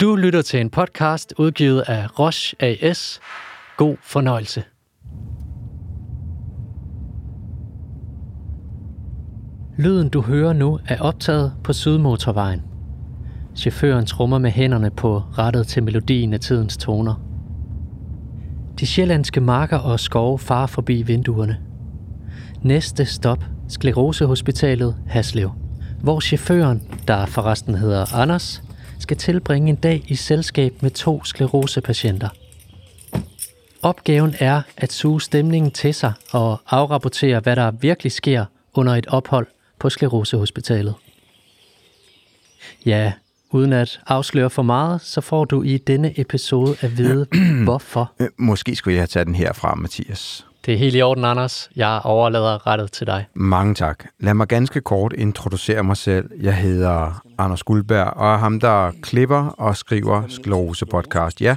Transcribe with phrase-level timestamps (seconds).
[0.00, 3.20] Du lytter til en podcast udgivet af Roche AS.
[3.76, 4.62] God fornøjelse.
[9.78, 12.62] Lyden du hører nu er optaget på Sydmotorvejen.
[13.56, 17.14] Chaufføren trummer med hænderne på rettet til melodien af tidens toner.
[18.80, 21.60] De sjællandske marker og skove farer forbi vinduerne.
[22.62, 25.50] Næste stop, Sklerosehospitalet Haslev,
[26.02, 28.62] hvor chaufføren, der forresten hedder Anders,
[28.98, 32.28] skal tilbringe en dag i selskab med to sklerosepatienter.
[33.82, 38.44] Opgaven er at suge stemningen til sig og afrapportere, hvad der virkelig sker
[38.74, 39.46] under et ophold
[39.78, 40.94] på Sklerosehospitalet.
[42.86, 43.12] Ja,
[43.50, 47.26] uden at afsløre for meget, så får du i denne episode at vide,
[47.64, 48.12] hvorfor.
[48.36, 50.47] Måske skulle jeg have taget den herfra, Mathias.
[50.68, 51.70] Det er helt i orden, Anders.
[51.76, 53.26] Jeg overlader rettet til dig.
[53.34, 54.04] Mange tak.
[54.20, 56.30] Lad mig ganske kort introducere mig selv.
[56.40, 61.40] Jeg hedder Anders Guldberg, og er ham, der klipper og skriver Sklerose Podcast.
[61.40, 61.56] Ja,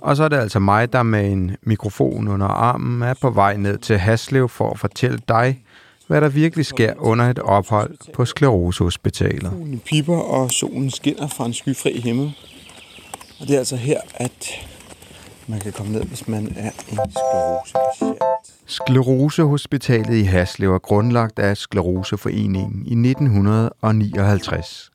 [0.00, 3.56] og så er det altså mig, der med en mikrofon under armen er på vej
[3.56, 5.62] ned til Haslev for at fortælle dig,
[6.06, 9.52] hvad der virkelig sker under et ophold på Sklerosehospitalet.
[9.52, 12.32] Fuglene piper, og solen skinner fra en skyfri himmel.
[13.40, 14.48] Og det er altså her, at
[15.48, 18.18] man kan komme ned, hvis man er en sklerosepatient.
[18.66, 24.90] Sklerosehospitalet i Haslev er grundlagt af Skleroseforeningen i 1959.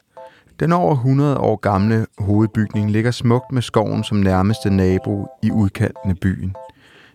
[0.59, 6.09] Den over 100 år gamle hovedbygning ligger smukt med skoven som nærmeste nabo i udkanten
[6.09, 6.55] af byen.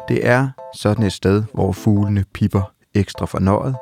[0.09, 3.77] Det er sådan et sted, hvor fuglene pipper ekstra fornøjet,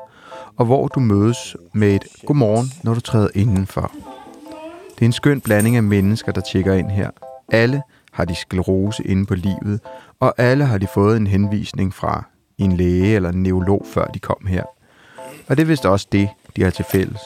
[0.56, 3.92] og hvor du mødes med et godmorgen, når du træder indenfor.
[4.94, 7.10] Det er en skøn blanding af mennesker, der tjekker ind her.
[7.52, 7.82] Alle
[8.12, 9.80] har de sklerose inde på livet,
[10.20, 12.24] og alle har de fået en henvisning fra
[12.58, 14.64] en læge eller en neurolog, før de kom her.
[15.48, 17.20] Og det er vist også det, de har til fælles.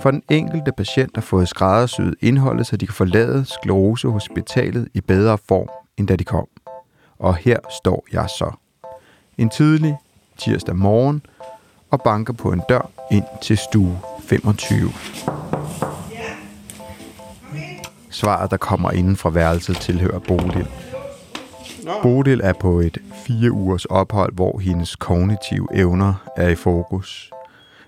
[0.00, 5.38] For den enkelte patient har fået skræddersyet indholdet, så de kan forlade sklerosehospitalet i bedre
[5.48, 6.46] form, end da de kom.
[7.18, 8.50] Og her står jeg så.
[9.38, 9.96] En tidlig
[10.36, 11.22] tirsdag morgen
[11.90, 14.90] og banker på en dør ind til stue 25.
[18.18, 20.66] Svaret, der kommer inden fra værelset, tilhører Bodil.
[22.02, 27.30] Bodil er på et fire ugers ophold, hvor hendes kognitive evner er i fokus.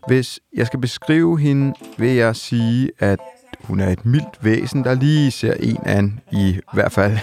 [0.06, 3.18] Hvis jeg skal beskrive hende, vil jeg sige, at
[3.60, 7.18] hun er et mildt væsen, der lige ser en an, i hvert fald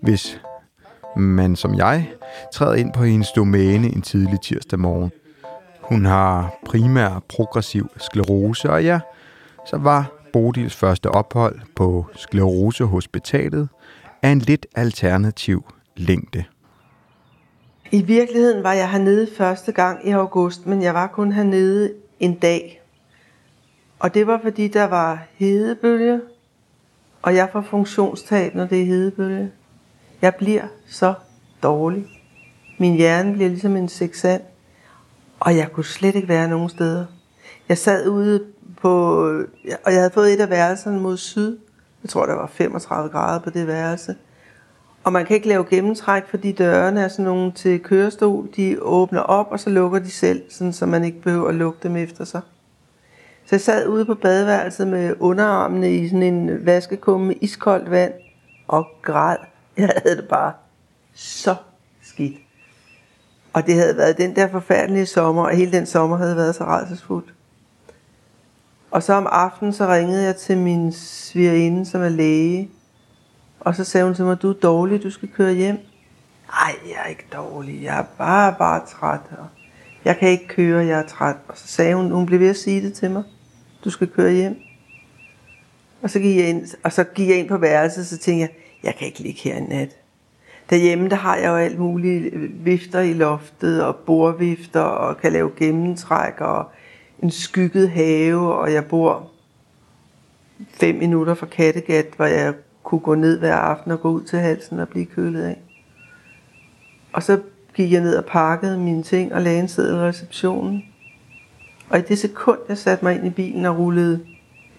[0.00, 0.40] hvis
[1.16, 2.08] man som jeg
[2.52, 5.12] træder ind på hendes domæne en tidlig tirsdag morgen.
[5.82, 9.00] Hun har primær progressiv sklerose, og ja,
[9.66, 13.68] så var Bodils første ophold på Sklerosehospitalet
[14.22, 15.64] af en lidt alternativ
[15.96, 16.44] længde.
[17.90, 22.34] I virkeligheden var jeg hernede første gang i august, men jeg var kun hernede en
[22.34, 22.82] dag.
[23.98, 26.20] Og det var fordi, der var hedebølge,
[27.22, 29.50] og jeg får funktionstab, når det er hedebølge.
[30.22, 31.14] Jeg bliver så
[31.62, 32.06] dårlig.
[32.78, 34.42] Min hjerne bliver ligesom en seksand,
[35.40, 37.04] og jeg kunne slet ikke være nogen steder.
[37.68, 38.51] Jeg sad ude
[38.82, 39.24] på,
[39.84, 41.58] og jeg havde fået et af værelserne mod syd.
[42.02, 44.16] Jeg tror, der var 35 grader på det værelse.
[45.04, 48.48] Og man kan ikke lave gennemtræk, fordi dørene er sådan nogle til kørestol.
[48.56, 51.78] De åbner op, og så lukker de selv, sådan, så man ikke behøver at lukke
[51.82, 52.40] dem efter sig.
[53.46, 58.12] Så jeg sad ude på badeværelset med underarmene i sådan en vaskekumme med iskoldt vand
[58.68, 59.36] og græd.
[59.76, 60.52] Jeg havde det bare
[61.14, 61.54] så
[62.02, 62.36] skidt.
[63.52, 66.64] Og det havde været den der forfærdelige sommer, og hele den sommer havde været så
[66.64, 67.24] rædselsfuld.
[68.92, 72.70] Og så om aftenen, så ringede jeg til min svigerinde, som er læge.
[73.60, 75.78] Og så sagde hun til mig, du er dårlig, du skal køre hjem.
[76.48, 79.20] Nej, jeg er ikke dårlig, jeg er bare, bare træt.
[79.38, 79.46] Og
[80.04, 81.36] jeg kan ikke køre, jeg er træt.
[81.48, 83.22] Og så sagde hun, hun blev ved at sige det til mig.
[83.84, 84.56] Du skal køre hjem.
[86.02, 88.50] Og så gik jeg ind, og så gik jeg ind på værelset, så tænkte jeg,
[88.82, 89.96] jeg kan ikke ligge her i nat.
[90.70, 95.50] Derhjemme, der har jeg jo alt muligt vifter i loftet, og bordvifter, og kan lave
[95.56, 96.66] gennemtræk, og
[97.22, 99.30] en skygget have, og jeg bor
[100.70, 104.38] fem minutter fra Kattegat, hvor jeg kunne gå ned hver aften og gå ud til
[104.38, 105.58] halsen og blive kølet af.
[107.12, 107.40] Og så
[107.74, 110.84] gik jeg ned og pakkede mine ting og lagde en sæd i receptionen.
[111.88, 114.20] Og i det sekund, jeg satte mig ind i bilen og rullede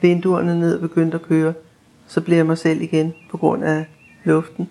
[0.02, 1.54] vinduerne ned og begyndte at køre,
[2.08, 3.86] så blev jeg mig selv igen på grund af
[4.24, 4.70] luften.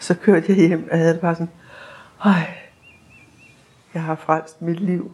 [0.00, 1.50] Så kørte jeg hjem, og jeg havde det bare sådan,
[2.24, 2.46] Ej,
[3.94, 5.12] jeg har frelst mit liv.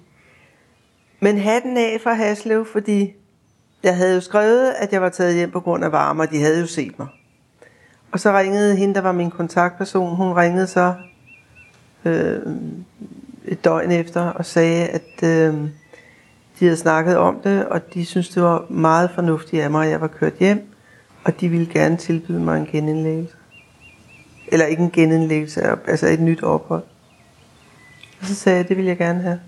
[1.20, 3.14] Men hatten af fra Haslev, fordi
[3.82, 6.40] jeg havde jo skrevet, at jeg var taget hjem på grund af varme, og de
[6.40, 7.08] havde jo set mig.
[8.12, 10.94] Og så ringede hende, der var min kontaktperson, hun ringede så
[12.04, 12.42] øh,
[13.44, 15.54] et døgn efter og sagde, at øh,
[16.58, 19.90] de havde snakket om det, og de syntes, det var meget fornuftigt af mig, at
[19.90, 20.72] jeg var kørt hjem.
[21.24, 23.36] Og de ville gerne tilbyde mig en genindlæggelse.
[24.48, 26.82] Eller ikke en genindlæggelse, altså et nyt ophold.
[28.20, 29.40] Og så sagde jeg, det vil jeg gerne have.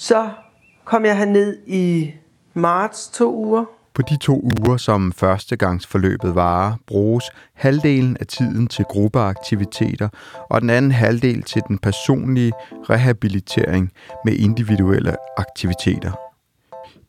[0.00, 0.30] Så
[0.84, 2.12] kom jeg herned i
[2.54, 3.64] marts to uger.
[3.94, 7.24] På de to uger, som førstegangsforløbet varer, bruges
[7.54, 10.08] halvdelen af tiden til gruppeaktiviteter,
[10.50, 12.52] og den anden halvdel til den personlige
[12.90, 13.92] rehabilitering
[14.24, 16.12] med individuelle aktiviteter.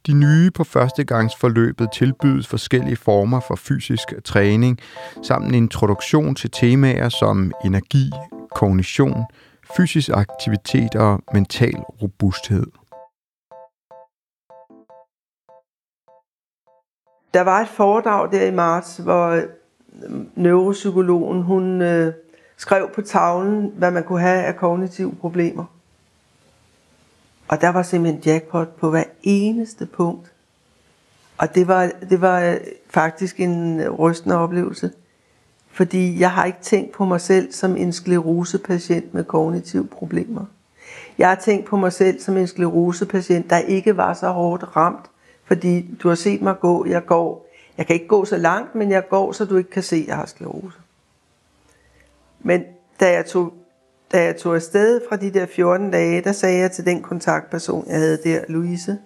[0.07, 4.79] De nye på førstegangsforløbet tilbydes forskellige former for fysisk træning,
[5.23, 8.11] samt en introduktion til temaer som energi,
[8.55, 9.25] kognition,
[9.77, 12.78] fysisk aktivitet og mental robusthed.
[17.33, 19.43] Der var et foredrag der i marts, hvor øh,
[20.35, 22.13] neuropsykologen hun øh,
[22.57, 25.65] skrev på tavlen, hvad man kunne have af kognitive problemer.
[27.47, 30.31] Og der var simpelthen jackpot på hver eneste punkt.
[31.37, 32.57] Og det var, det var øh,
[32.89, 34.91] faktisk en øh, rystende oplevelse.
[35.71, 40.45] Fordi jeg har ikke tænkt på mig selv som en sklerosepatient med kognitive problemer.
[41.17, 45.05] Jeg har tænkt på mig selv som en sklerosepatient, der ikke var så hårdt ramt,
[45.49, 47.47] fordi du har set mig gå, jeg går.
[47.77, 50.07] Jeg kan ikke gå så langt, men jeg går, så du ikke kan se, at
[50.07, 50.77] jeg har sklerose.
[52.39, 52.63] Men
[52.99, 53.53] da jeg tog,
[54.11, 57.85] da jeg tog afsted fra de der 14 dage, der sagde jeg til den kontaktperson,
[57.87, 58.97] jeg havde der, Louise,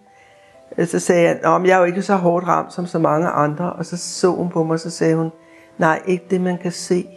[0.77, 3.27] øh, så sagde jeg, at jeg er jo ikke så hårdt ramt som så mange
[3.27, 3.73] andre.
[3.73, 5.31] Og så så hun på mig, og så sagde hun,
[5.77, 7.07] nej, ikke det, man kan se.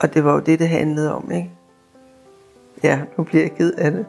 [0.00, 1.50] Og det var jo det, det handlede om, ikke?
[2.82, 4.06] Ja, nu bliver jeg ked af det.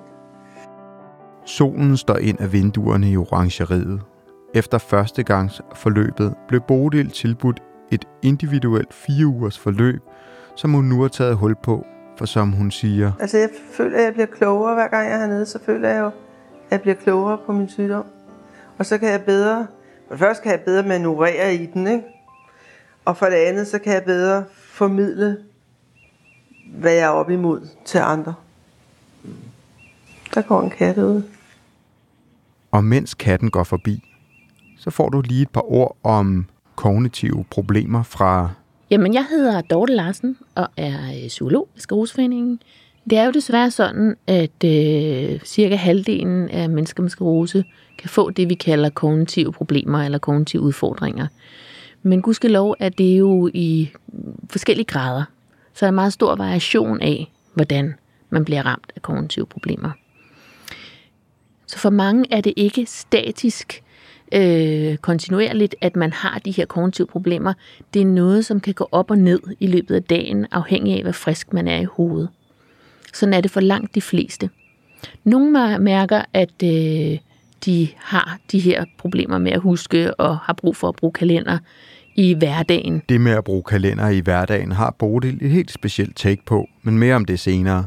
[1.46, 4.02] Solen står ind af vinduerne i orangeriet.
[4.54, 10.02] Efter førstegangs forløbet blev Bodil tilbudt et individuelt fire ugers forløb,
[10.56, 11.86] som hun nu har taget hul på,
[12.18, 13.12] for som hun siger...
[13.20, 16.00] Altså jeg føler, at jeg bliver klogere hver gang jeg er hernede, så føler jeg
[16.00, 16.14] jo, at
[16.72, 18.06] jeg bliver klogere på min sygdom.
[18.78, 19.68] Og så kan jeg bedre,
[20.08, 22.04] for det første kan jeg bedre manøvrere i den, ikke?
[23.06, 25.38] Og for det andet, så kan jeg bedre formidle,
[26.80, 28.34] hvad jeg er op imod til andre.
[30.34, 31.24] Der går en kat ud.
[32.72, 34.04] Og mens katten går forbi,
[34.78, 36.46] så får du lige et par ord om
[36.76, 38.50] kognitive problemer fra...
[38.90, 42.60] Jamen, jeg hedder Dorte Larsen og er øh, psykolog i Skleroseforeningen.
[43.10, 47.64] Det er jo desværre sådan, at øh, cirka halvdelen af mennesker med sklerose
[47.98, 51.28] kan få det, vi kalder kognitive problemer eller kognitive udfordringer.
[52.04, 53.92] Men gudskelov er det jo i
[54.50, 55.24] forskellige grader.
[55.74, 57.94] Så er der meget stor variation af, hvordan
[58.30, 59.92] man bliver ramt af kognitive problemer.
[61.72, 63.84] Så for mange er det ikke statisk
[64.32, 67.54] øh, kontinuerligt, at man har de her kognitive problemer.
[67.94, 71.04] Det er noget, som kan gå op og ned i løbet af dagen, afhængig af,
[71.04, 72.30] hvor frisk man er i hovedet.
[73.14, 74.50] Sådan er det for langt de fleste.
[75.24, 77.18] Nogle mærker, at øh,
[77.66, 81.58] de har de her problemer med at huske og har brug for at bruge kalender
[82.16, 83.02] i hverdagen.
[83.10, 86.98] Det med at bruge kalender i hverdagen har Bodil et helt specielt take på, men
[86.98, 87.86] mere om det senere.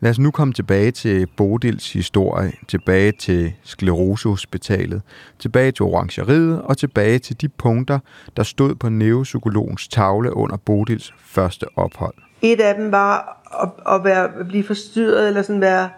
[0.00, 5.02] Lad os nu komme tilbage til Bodils historie, tilbage til Sklerosehospitalet,
[5.38, 7.98] tilbage til orangeriet og tilbage til de punkter,
[8.36, 12.14] der stod på neuropsykologens tavle under Bodils første ophold.
[12.42, 15.90] Et af dem var at, at, være, at blive forstyrret, eller sådan være,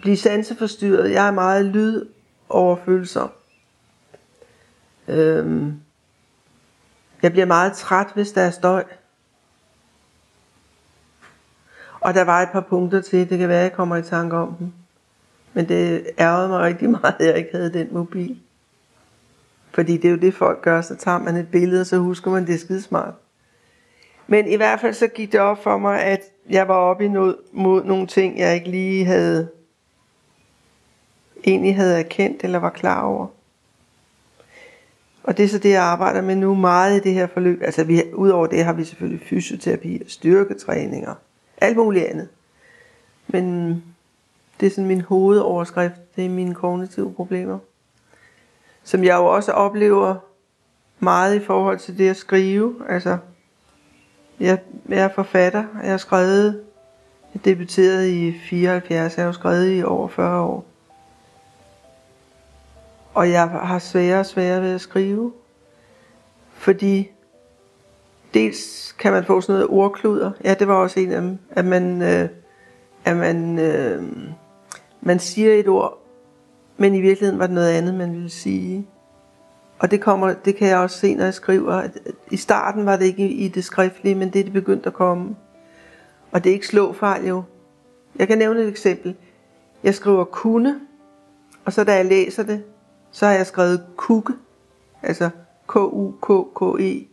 [0.00, 1.10] blive sanseforstyrret.
[1.10, 3.30] Jeg er meget lydoverfølsom.
[5.08, 5.80] Øhm,
[7.22, 8.84] jeg bliver meget træt, hvis der er støj.
[12.00, 14.36] Og der var et par punkter til, det kan være, at jeg kommer i tanke
[14.36, 14.72] om dem.
[15.52, 18.38] Men det ærgede mig rigtig meget, at jeg ikke havde den mobil.
[19.70, 22.30] Fordi det er jo det, folk gør, så tager man et billede, og så husker
[22.30, 23.14] man, det er skidesmart.
[24.26, 27.08] Men i hvert fald så gik det op for mig, at jeg var oppe i
[27.08, 29.48] noget, mod nogle ting, jeg ikke lige havde
[31.44, 33.26] egentlig havde erkendt eller var klar over.
[35.22, 37.62] Og det er så det, jeg arbejder med nu meget i det her forløb.
[37.62, 41.14] Altså vi, udover det har vi selvfølgelig fysioterapi og styrketræninger
[41.60, 42.28] alt muligt andet.
[43.28, 43.74] Men
[44.60, 47.58] det er sådan min hovedoverskrift, det er mine kognitive problemer.
[48.84, 50.16] Som jeg jo også oplever
[50.98, 52.74] meget i forhold til det at skrive.
[52.88, 53.18] Altså,
[54.40, 56.62] jeg, jeg er forfatter, jeg har skrevet,
[57.34, 60.64] jeg debuterede i 74, jeg har skrevet i over 40 år.
[63.14, 65.32] Og jeg har sværere og sværere ved at skrive,
[66.52, 67.10] fordi
[68.34, 70.30] dels kan man få sådan noget ordkluder.
[70.44, 71.38] Ja, det var også en af dem.
[71.50, 72.28] At man, øh,
[73.04, 74.02] at man, øh,
[75.00, 75.98] man siger et ord,
[76.76, 78.86] men i virkeligheden var det noget andet, man ville sige.
[79.78, 81.72] Og det, kommer, det kan jeg også se, når jeg skriver.
[81.72, 81.98] At
[82.30, 85.36] I starten var det ikke i det skriftlige, men det er det begyndt at komme.
[86.32, 87.42] Og det er ikke slåfejl jo.
[88.18, 89.14] Jeg kan nævne et eksempel.
[89.84, 90.80] Jeg skriver kunne,
[91.64, 92.62] og så da jeg læser det,
[93.10, 94.32] så har jeg skrevet kukke.
[95.02, 95.30] Altså
[95.68, 97.09] K-U-K-K-E.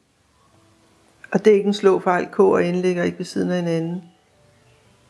[1.32, 2.28] Og det er ikke en slåfejl.
[2.32, 4.04] K og N ligger ikke ved siden af hinanden.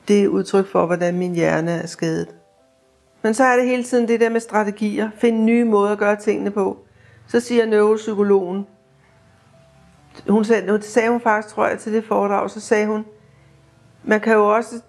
[0.07, 2.35] Det er udtryk for, hvordan min hjerne er skadet.
[3.21, 5.09] Men så er det hele tiden det der med strategier.
[5.17, 6.77] Find nye måder at gøre tingene på.
[7.27, 8.67] Så siger neuropsykologen,
[10.29, 13.05] hun sagde, det sagde hun faktisk, tror jeg, til det foredrag, så sagde hun,
[14.03, 14.81] man kan jo også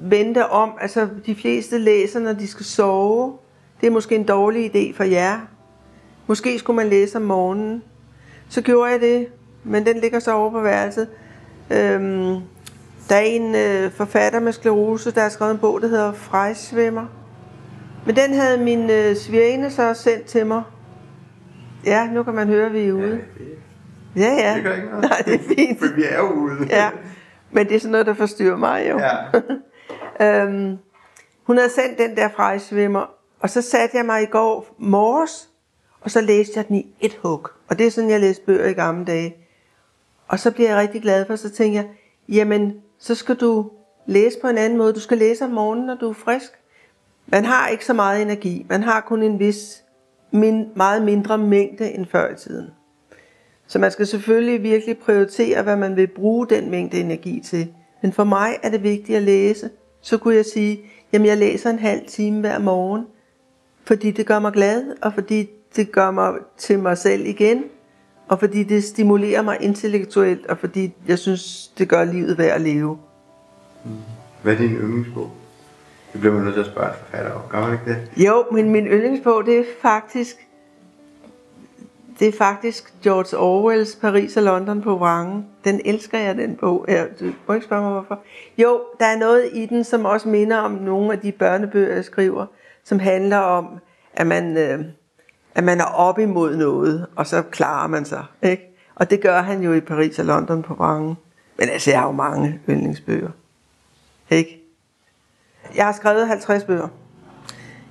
[0.00, 3.36] vente om, altså de fleste læser, når de skal sove.
[3.80, 5.40] Det er måske en dårlig idé for jer.
[6.26, 7.82] Måske skulle man læse om morgenen.
[8.48, 9.28] Så gjorde jeg det,
[9.64, 11.08] men den ligger så over på værelset.
[11.70, 12.40] Øhm,
[13.08, 17.06] der er en øh, forfatter med sklerose, der har skrevet en bog, der hedder Frejsvømmer.
[18.06, 20.62] Men den havde min øh, svigerinde så sendt til mig.
[21.84, 23.20] Ja, nu kan man høre, at vi er ude.
[24.16, 24.54] Ja, ja.
[24.54, 25.04] Det gør ikke noget.
[25.04, 25.78] Nej, det er fint.
[25.78, 26.66] For vi er jo ude.
[26.70, 26.90] Ja,
[27.50, 28.98] men det er sådan noget, der forstyrrer mig jo.
[28.98, 29.16] Ja.
[30.20, 30.78] Øhm,
[31.42, 35.48] hun havde sendt den der frejsvimmer, og så satte jeg mig i går morges,
[36.00, 37.48] og så læste jeg den i et hug.
[37.68, 39.41] Og det er sådan, jeg læste bøger i gamle dage.
[40.32, 41.88] Og så bliver jeg rigtig glad for, så tænker jeg,
[42.28, 43.70] jamen, så skal du
[44.06, 44.92] læse på en anden måde.
[44.92, 46.52] Du skal læse om morgenen, når du er frisk.
[47.26, 48.66] Man har ikke så meget energi.
[48.68, 49.84] Man har kun en vis,
[50.30, 52.70] min, meget mindre mængde end før i tiden.
[53.66, 57.74] Så man skal selvfølgelig virkelig prioritere, hvad man vil bruge den mængde energi til.
[58.02, 59.70] Men for mig er det vigtigt at læse.
[60.00, 60.80] Så kunne jeg sige,
[61.12, 63.06] jamen jeg læser en halv time hver morgen,
[63.84, 67.64] fordi det gør mig glad, og fordi det gør mig til mig selv igen,
[68.32, 72.60] og fordi det stimulerer mig intellektuelt, og fordi jeg synes, det gør livet værd at
[72.60, 72.98] leve.
[74.42, 75.30] Hvad er din yndlingsbog?
[76.12, 77.40] Det bliver man nødt til at spørge en forfatter om.
[77.48, 78.24] Gør man ikke det?
[78.26, 80.36] Jo, men min yndlingsbog, det er faktisk
[82.18, 85.46] det er faktisk George Orwells Paris og London på vrangen.
[85.64, 86.84] Den elsker jeg, den bog.
[86.88, 88.20] Ja, du må ikke spørge mig, hvorfor.
[88.58, 92.04] Jo, der er noget i den, som også minder om nogle af de børnebøger, jeg
[92.04, 92.46] skriver,
[92.84, 93.66] som handler om,
[94.12, 94.84] at man, øh,
[95.54, 98.24] at man er op imod noget, og så klarer man sig.
[98.42, 98.76] Ikke?
[98.94, 101.16] Og det gør han jo i Paris og London på vrangen.
[101.58, 103.30] Men altså, jeg har jo mange yndlingsbøger.
[104.30, 104.62] Ikke?
[105.76, 106.88] Jeg har skrevet 50 bøger.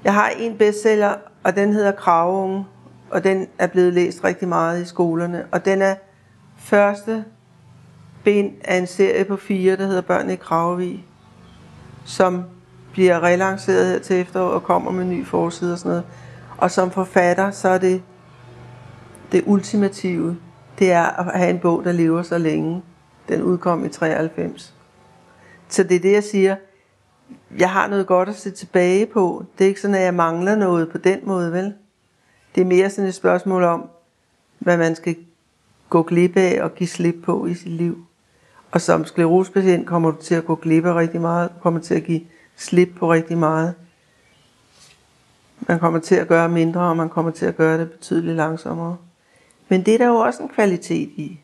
[0.03, 1.13] Jeg har en bestseller,
[1.44, 2.65] og den hedder Kravunge,
[3.10, 5.46] og den er blevet læst rigtig meget i skolerne.
[5.51, 5.96] Og den er
[6.58, 7.25] første
[8.24, 11.06] bind af en serie på fire, der hedder Børn i Kravevig,
[12.06, 12.44] som
[12.91, 16.03] bliver relanceret her til efterår og kommer med ny forside og sådan noget.
[16.62, 18.03] Og som forfatter, så er det
[19.32, 20.38] det ultimative,
[20.80, 22.84] det er at have en bog, der lever så længe.
[23.30, 24.75] Den udkom i 93.
[25.68, 26.56] Så det er det, jeg siger.
[27.58, 29.46] Jeg har noget godt at se tilbage på.
[29.58, 31.74] Det er ikke sådan, at jeg mangler noget på den måde, vel?
[32.56, 33.89] Det er mere sådan et spørgsmål om,
[34.60, 35.15] hvad man skal
[35.89, 38.06] gå glip af og give slip på i sit liv.
[38.72, 41.50] Og som sklerosepatient kommer du til at gå glip af rigtig meget.
[41.62, 42.22] Kommer til at give
[42.56, 43.75] slip på rigtig meget.
[45.68, 48.98] Man kommer til at gøre mindre, og man kommer til at gøre det betydeligt langsommere.
[49.70, 51.39] Men det er der jo også en kvalitet i.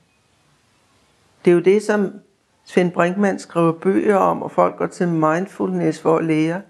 [1.45, 2.11] Det er jo det, som
[2.65, 6.61] Svend Brinkmann skriver bøger om, og folk går til mindfulness for at lære.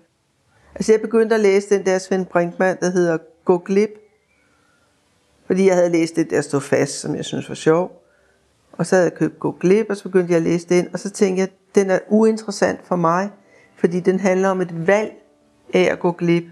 [0.75, 3.89] Altså jeg begyndte at læse den der Svend Brinkmann, der hedder Gå glip.
[5.46, 8.04] Fordi jeg havde læst det der stå fast, som jeg synes var sjov.
[8.72, 10.89] Og så havde jeg købt Gå glip, og så begyndte jeg at læse den.
[10.94, 13.30] Og så tænkte jeg, den er uinteressant for mig,
[13.75, 15.12] fordi den handler om et valg
[15.74, 16.44] af at gå glip.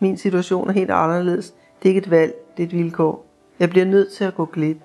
[0.00, 1.54] Min situation er helt anderledes.
[1.82, 3.26] Det er ikke et valg, det er et vilkår.
[3.60, 4.76] Jeg bliver nødt til at gå glip.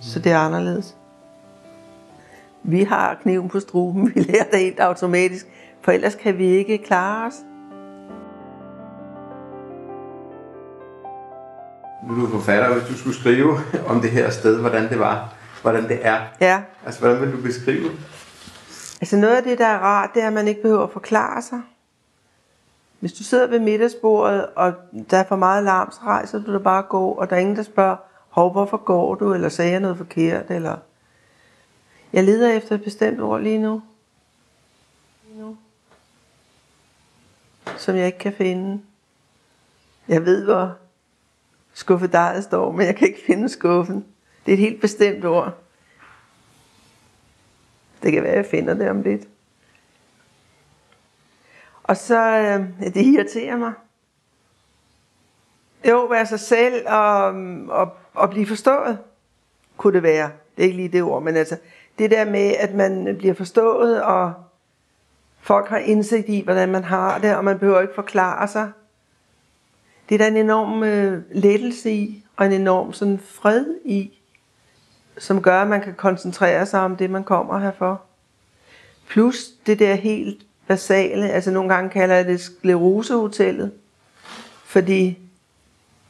[0.00, 0.96] Så det er anderledes.
[2.62, 5.46] Vi har kniven på struben, vi lærer det helt automatisk,
[5.80, 7.34] for ellers kan vi ikke klare os.
[12.08, 15.34] Nu er du forfatter, hvis du skulle skrive om det her sted, hvordan det var,
[15.62, 16.20] hvordan det er.
[16.40, 17.90] Ja, Altså, hvordan vil du beskrive?
[19.00, 21.42] altså noget af det, der er rart, det er, at man ikke behøver at forklare
[21.42, 21.60] sig.
[23.00, 24.74] Hvis du sidder ved middagsbordet, og
[25.10, 27.40] der er for meget larm, så rejser du dig bare og går, og der er
[27.40, 27.96] ingen, der spørger,
[28.28, 30.76] hov, hvorfor går du, eller sagde jeg noget forkert, eller...
[32.12, 33.82] Jeg leder efter et bestemt ord lige nu.
[35.28, 35.56] Lige nu.
[37.76, 38.82] Som jeg ikke kan finde.
[40.08, 40.76] Jeg ved, hvor
[41.74, 44.06] skuffedejet står, men jeg kan ikke finde skuffen.
[44.46, 45.54] Det er et helt bestemt ord.
[48.02, 49.28] Det kan være, jeg finder det om lidt.
[51.86, 53.72] Og så, øh, det irriterer mig.
[55.88, 57.24] Jo, være sig selv og,
[57.68, 58.98] og, og blive forstået,
[59.76, 60.30] kunne det være.
[60.56, 61.56] Det er ikke lige det ord, men altså
[61.98, 64.32] det der med, at man bliver forstået, og
[65.40, 68.70] folk har indsigt i, hvordan man har det, og man behøver ikke forklare sig.
[70.08, 74.18] Det er der en enorm øh, lettelse i, og en enorm sådan fred i,
[75.18, 78.02] som gør, at man kan koncentrere sig om det, man kommer her for.
[79.08, 83.72] Plus det der helt basale, altså nogle gange kalder jeg det sklerosehotellet,
[84.64, 85.18] fordi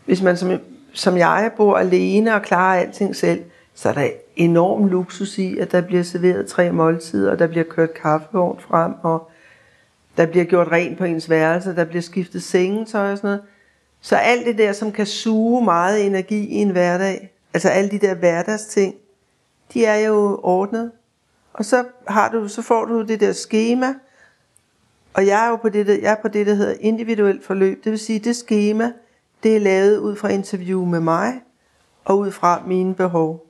[0.05, 0.61] hvis man som
[0.97, 3.45] som jeg bor alene og klarer alting selv,
[3.75, 7.65] så er der enorm luksus i, at der bliver serveret tre måltider, og der bliver
[7.65, 9.31] kørt kaffevogn frem, og
[10.17, 13.43] der bliver gjort rent på ens værelse, der bliver skiftet sengetøj og sådan noget.
[14.01, 17.99] Så alt det der, som kan suge meget energi i en hverdag, altså alle de
[17.99, 18.95] der hverdagsting,
[19.75, 20.91] de er jo ordnet.
[21.53, 23.95] Og så, har du, så får du det der schema,
[25.17, 27.85] og jeg er jo på det, der, jeg er på det, der hedder individuelt forløb.
[27.85, 28.93] Det vil sige, det schema,
[29.43, 31.41] det er lavet ud fra interview med mig,
[32.05, 33.47] og ud fra mine behov.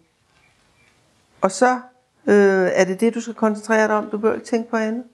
[1.41, 1.81] Og så
[2.27, 4.11] øh, er det det, du skal koncentrere dig om.
[4.11, 5.05] Du bør ikke tænke på andet.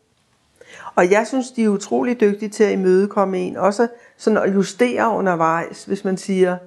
[0.95, 3.57] Og jeg synes, de er utrolig dygtige til at imødekomme en.
[3.57, 6.59] Også sådan at justere undervejs, hvis man siger,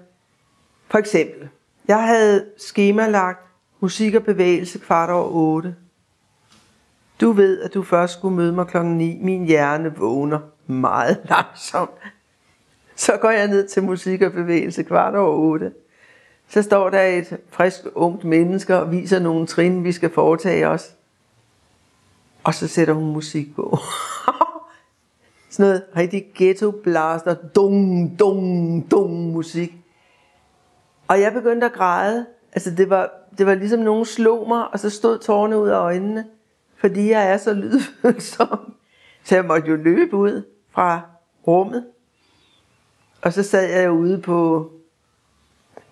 [0.88, 1.50] for eksempel,
[1.88, 3.40] jeg havde skemalagt
[3.80, 5.76] musik og bevægelse kvart over 8.
[7.22, 9.20] Du ved, at du først skulle møde mig klokken 9.
[9.22, 11.92] Min hjerne vågner meget langsomt.
[12.96, 15.72] Så går jeg ned til musik og bevægelse kvart over 8.
[16.48, 20.96] Så står der et frisk ungt menneske og viser nogle trin, vi skal foretage os.
[22.44, 23.78] Og så sætter hun musik på.
[25.50, 29.74] Sådan noget rigtig ghetto blaster, dung, dung, dung musik.
[31.08, 32.26] Og jeg begyndte at græde.
[32.54, 35.78] Altså det var, det var ligesom nogen slog mig, og så stod tårne ud af
[35.78, 36.26] øjnene,
[36.86, 38.74] fordi jeg er så lydfølsom.
[39.24, 41.02] Så jeg måtte jo løbe ud fra
[41.48, 41.86] rummet.
[43.22, 44.72] Og så sad jeg ude på,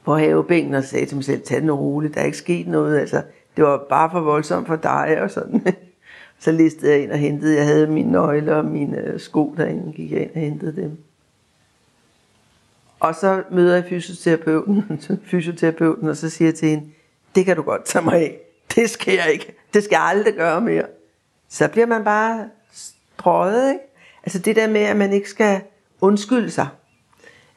[0.04, 3.00] på havebænken og sagde til mig selv, tag den roligt, der er ikke sket noget.
[3.00, 3.24] Altså,
[3.56, 5.66] det var bare for voldsomt for dig og sådan.
[6.40, 9.94] Så listede jeg ind og hentede, jeg havde mine nøgler og mine øh, sko derinde,
[9.94, 10.98] gik jeg ind og hentede dem.
[13.00, 16.86] Og så møder jeg fysioterapeuten, fysioterapeuten og så siger jeg til hende,
[17.36, 18.40] det kan du godt tage mig af.
[18.76, 19.56] Det skal jeg ikke.
[19.74, 20.86] Det skal jeg aldrig gøre mere.
[21.50, 23.80] Så bliver man bare strøget, ikke?
[24.24, 25.62] Altså det der med, at man ikke skal
[26.02, 26.68] undskylde sig.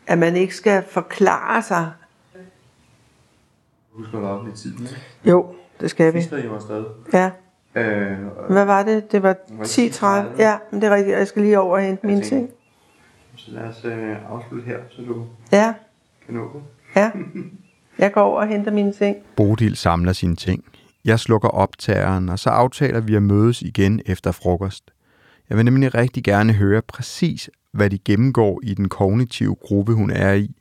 [0.07, 1.91] At man ikke skal forklare sig.
[3.93, 4.97] Husk at op lidt tid, ikke?
[5.25, 6.21] Jo, det skal vi.
[6.21, 6.85] Sidste I var afsted.
[7.13, 7.31] Ja.
[7.75, 8.19] Øh,
[8.51, 9.13] Hvad var det?
[9.13, 10.35] Det var var 10.30.
[10.35, 10.43] 10.30.
[10.43, 11.17] Ja, men det er rigtigt.
[11.19, 12.51] Jeg skal lige over og hente mine ting.
[13.37, 15.75] så lad os øh, afslutte her, så du Ja,
[16.27, 16.63] kan nå det.
[16.97, 17.11] ja.
[17.99, 19.17] Jeg går over og henter mine ting.
[19.37, 20.65] Bodil samler sine ting.
[21.07, 24.91] Jeg slukker optageren, og så aftaler vi at mødes igen efter frokost.
[25.49, 30.11] Jeg vil nemlig rigtig gerne høre præcis, hvad de gennemgår i den kognitive gruppe, hun
[30.11, 30.57] er i,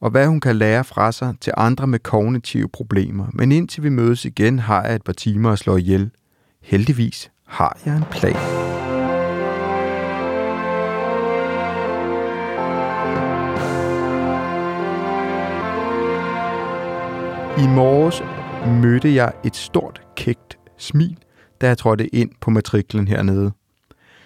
[0.00, 3.26] og hvad hun kan lære fra sig til andre med kognitive problemer.
[3.32, 6.10] Men indtil vi mødes igen, har jeg et par timer at slå ihjel.
[6.62, 8.36] Heldigvis har jeg en plan.
[17.58, 21.18] I morges mødte jeg et stort, kægt smil,
[21.60, 23.52] da jeg trådte ind på matriklen hernede.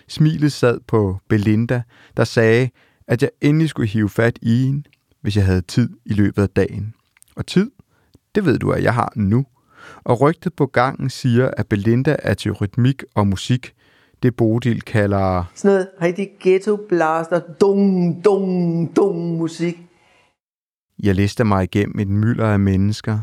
[0.08, 1.82] Smilet sad på Belinda,
[2.16, 2.70] der sagde,
[3.08, 4.82] at jeg endelig skulle hive fat i hende,
[5.20, 6.94] hvis jeg havde tid i løbet af dagen.
[7.36, 7.70] Og tid,
[8.34, 9.46] det ved du, at jeg har nu.
[10.04, 13.74] Og rygtet på gangen siger, at Belinda er til rytmik og musik,
[14.22, 19.78] det Bodil kalder Sådan noget rigtig ghetto blaster, dung, dung, dung musik.
[21.02, 23.18] Jeg lister mig igennem et mylder af mennesker,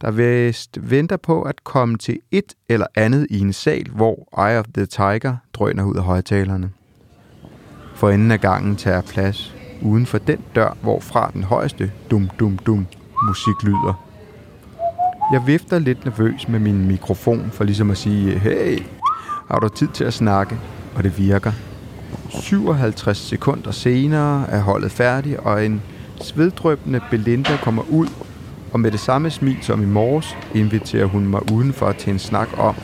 [0.00, 4.58] der vist venter på at komme til et eller andet i en sal, hvor Eye
[4.58, 6.70] of the Tiger drøner ud af højtalerne.
[7.94, 12.86] For enden af gangen tager plads uden for den dør, hvorfra den højeste dum-dum-dum
[13.28, 14.04] musik lyder.
[15.32, 18.82] Jeg vifter lidt nervøs med min mikrofon for ligesom at sige, hey,
[19.50, 20.58] har du tid til at snakke?
[20.94, 21.52] Og det virker.
[22.30, 25.82] 57 sekunder senere er holdet færdig, og en
[26.20, 28.08] sveddrøbende Belinda kommer ud,
[28.72, 32.48] og med det samme smil som i morges, inviterer hun mig udenfor til en snak
[32.58, 32.74] om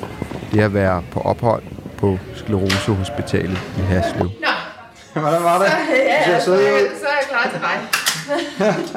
[0.52, 1.62] det at være på ophold
[1.98, 4.30] på Sklerosehospitalet i Haslev.
[5.12, 5.66] Hvordan var det?
[5.66, 7.78] Ja, Så så, jeg er sidder jeg, så er jeg klar til dig.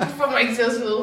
[0.06, 1.02] du får mig ikke til at svede.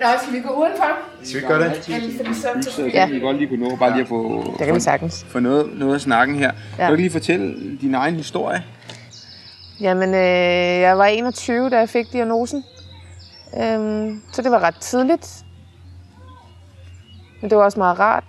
[0.00, 0.88] Nå, skal vi gå udenfor?
[1.24, 1.88] Skal vi gøre det?
[1.88, 2.00] Ja,
[2.34, 2.70] så...
[2.70, 3.06] Så Ja.
[3.08, 5.26] vi godt lige kunne nå, bare lige at få, Det kan vi sagtens.
[5.28, 6.44] få noget, noget af snakken her.
[6.46, 6.50] Ja.
[6.50, 6.86] Kan Ja.
[6.86, 8.62] du ikke lige fortælle din egen historie?
[9.80, 12.64] Jamen, øh, jeg var 21, da jeg fik diagnosen.
[13.60, 15.44] Øhm, så det var ret tidligt.
[17.40, 18.24] Men det var også meget rart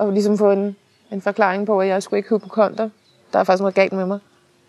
[0.00, 0.76] at ligesom få en,
[1.10, 2.88] en forklaring på, at jeg skulle ikke hypokonter.
[3.32, 4.18] Der er faktisk noget galt med mig.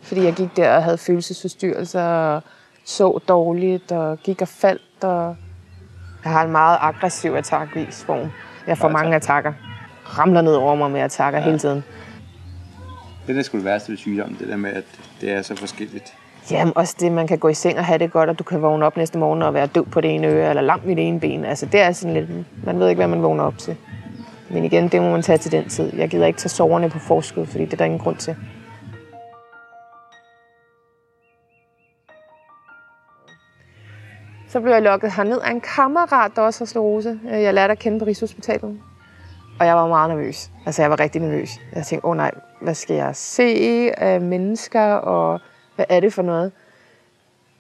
[0.02, 2.42] Fordi jeg gik der og havde følelsesforstyrrelser og
[2.86, 5.04] så dårligt og gik og faldt.
[5.04, 5.36] Og
[6.24, 8.30] jeg har en meget aggressiv attackvisform.
[8.68, 9.54] Jeg får mange attacker.
[10.06, 11.46] Ramler ned over mig med attacker ja.
[11.46, 11.84] hele tiden.
[13.28, 14.84] Det er sgu det værste ved sygdommen, det der med, at
[15.22, 16.14] det er så forskelligt.
[16.52, 18.62] Jamen også det, man kan gå i seng og have det godt, og du kan
[18.62, 21.08] vågne op næste morgen og være død på det ene øre, eller lam i det
[21.08, 21.46] ene ben.
[21.46, 22.30] Altså det er sådan lidt,
[22.66, 23.78] man ved ikke, hvad man vågner op til.
[24.50, 25.96] Men igen, det må man tage til den tid.
[25.96, 28.36] Jeg gider ikke tage soverne på forskud, fordi det er der ingen grund til.
[34.48, 37.80] Så blev jeg lukket herned af en kammerat, der også har slået Jeg lærte at
[37.80, 38.80] kende på Rigshospitalet.
[39.60, 40.52] Og jeg var meget nervøs.
[40.66, 41.50] Altså, jeg var rigtig nervøs.
[41.76, 45.40] Jeg tænkte, åh oh, nej, hvad skal jeg se af mennesker, og
[45.76, 46.52] hvad er det for noget?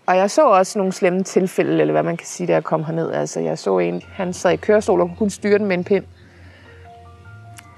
[0.05, 2.83] Og jeg så også nogle slemme tilfælde, eller hvad man kan sige, da jeg kom
[2.83, 3.11] herned.
[3.11, 6.05] Altså, jeg så en, han sad i kørestol og kunne styre den med en pind.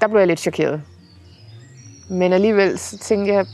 [0.01, 0.81] Der blev jeg lidt chokeret.
[2.09, 3.45] Men alligevel så tænkte jeg,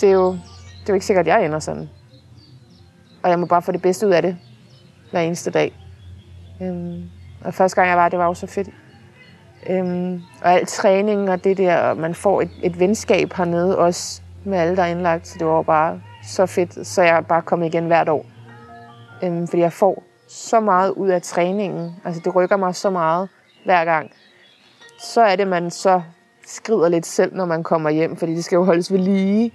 [0.00, 1.88] det er jo, det er jo ikke sikkert, at jeg ender sådan.
[3.22, 4.36] Og jeg må bare få det bedste ud af det
[5.10, 5.72] hver eneste dag.
[6.62, 7.02] Øhm,
[7.44, 8.68] og første gang jeg var, det var jo så fedt.
[9.70, 14.22] Øhm, og al træning og det der, og man får et, et venskab hernede også
[14.46, 15.26] med alle, der er indlagt.
[15.26, 18.26] Så det var bare så fedt, så jeg bare kom igen hvert år.
[19.24, 21.96] Øhm, fordi jeg får så meget ud af træningen.
[22.04, 23.28] Altså det rykker mig så meget
[23.64, 24.10] hver gang.
[25.00, 26.02] Så er det, man så
[26.46, 29.52] skrider lidt selv, når man kommer hjem, fordi det skal jo holdes ved lige.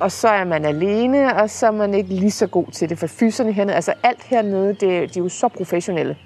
[0.00, 2.98] Og så er man alene, og så er man ikke lige så god til det.
[2.98, 6.16] For fyserne hernede, altså alt hernede, det, de er jo så professionelle.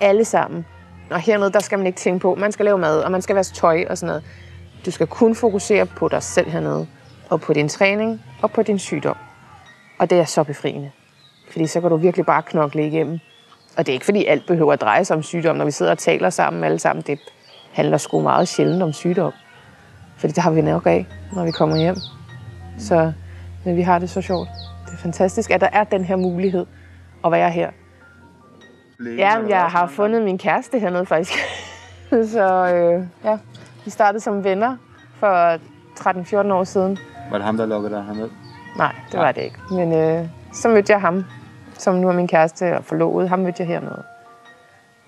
[0.00, 0.66] Alle sammen.
[1.10, 2.34] Og hernede, der skal man ikke tænke på.
[2.34, 4.24] Man skal lave mad, og man skal vaske tøj og sådan noget.
[4.86, 6.86] Du skal kun fokusere på dig selv hernede.
[7.30, 9.16] Og på din træning, og på din sygdom.
[9.98, 10.90] Og det er så befriende.
[11.50, 13.18] Fordi så kan du virkelig bare knokle igennem.
[13.76, 15.56] Og det er ikke, fordi alt behøver at dreje sig om sygdom.
[15.56, 17.18] Når vi sidder og taler sammen alle sammen, det
[17.72, 19.32] handler sgu meget sjældent om sygdom.
[20.16, 21.96] Fordi det har vi nok af, når vi kommer hjem.
[22.78, 23.12] Så
[23.64, 24.48] men vi har det så sjovt.
[24.86, 26.66] Det er fantastisk, at der er den her mulighed
[27.24, 27.70] at være her.
[29.18, 31.38] Ja, jeg har fundet min kæreste hernede faktisk.
[32.32, 33.38] så øh, ja,
[33.84, 34.76] vi startede som venner
[35.14, 35.56] for
[36.48, 36.98] 13-14 år siden.
[37.30, 38.30] Var det ham, der lukkede dig herned?
[38.76, 39.58] Nej, det var det ikke.
[39.70, 41.24] Men øh, så mødte jeg ham,
[41.78, 43.28] som nu er min kæreste og forlovet.
[43.28, 44.02] Ham mødte jeg hernede.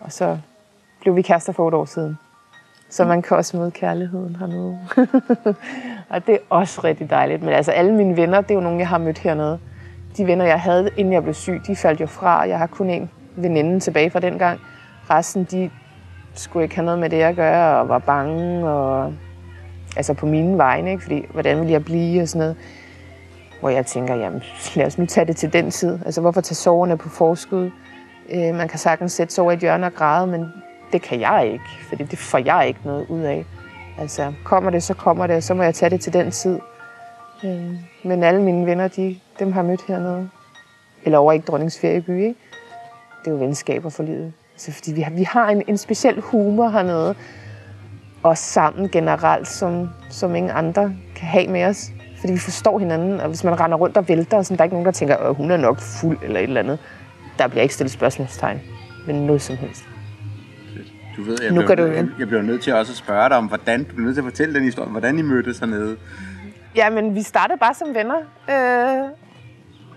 [0.01, 0.39] Og så
[1.01, 2.19] blev vi kærester for et år siden.
[2.91, 4.79] Så man kan også møde kærligheden hernede.
[6.11, 7.43] og det er også rigtig dejligt.
[7.43, 9.59] Men altså alle mine venner, det er jo nogen, jeg har mødt hernede.
[10.17, 12.41] De venner, jeg havde, inden jeg blev syg, de faldt jo fra.
[12.41, 14.61] Jeg har kun en veninde tilbage fra den gang.
[15.11, 15.71] Resten, de
[16.37, 19.15] skulle ikke have noget med det at gøre, og var bange, og
[19.97, 21.03] altså på mine vegne, ikke?
[21.03, 22.57] fordi hvordan vil jeg blive og sådan noget.
[23.61, 24.43] Hvor jeg tænker, jamen
[24.75, 25.99] lad os nu tage det til den tid.
[26.05, 27.71] Altså hvorfor tage soverne på forskud?
[28.31, 30.47] Øh, man kan sagtens sætte sig over i et hjørne og græde, men
[30.93, 33.45] det kan jeg ikke, fordi det får jeg ikke noget ud af.
[33.99, 36.59] Altså kommer det, så kommer det, og så må jeg tage det til den tid.
[37.45, 40.31] Øh, men alle mine venner, de, dem har jeg mødt hernede.
[41.05, 42.41] Eller over i Dronningsferieby, ikke?
[43.25, 44.33] Det er jo venskaber for livet.
[44.57, 47.15] Altså, fordi vi har, vi har en, en speciel humor hernede,
[48.23, 51.91] og sammen generelt, som, som ingen andre kan have med os.
[52.21, 54.75] Fordi vi forstår hinanden, og hvis man render rundt og vælter, så der er ikke
[54.75, 56.79] nogen, der tænker, at hun er nok fuld eller et eller andet.
[57.39, 58.61] Der bliver ikke stillet spørgsmålstegn,
[59.07, 59.85] men noget som helst.
[61.17, 62.11] Du ved, jeg Nu blev, du jeg, igen.
[62.19, 64.25] jeg bliver nødt til også at spørge dig om, hvordan du bliver nødt til at
[64.25, 65.97] fortælle den historie, hvordan I mødtes hernede.
[66.77, 68.17] Ja, men vi startede bare som venner.
[68.51, 69.11] Øh,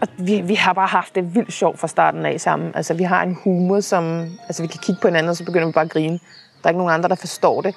[0.01, 2.71] og vi, vi har bare haft det vildt sjovt fra starten af sammen.
[2.75, 4.27] Altså, vi har en humor, som...
[4.47, 6.19] Altså, vi kan kigge på hinanden, og så begynder vi bare at grine.
[6.61, 7.75] Der er ikke nogen andre, der forstår det.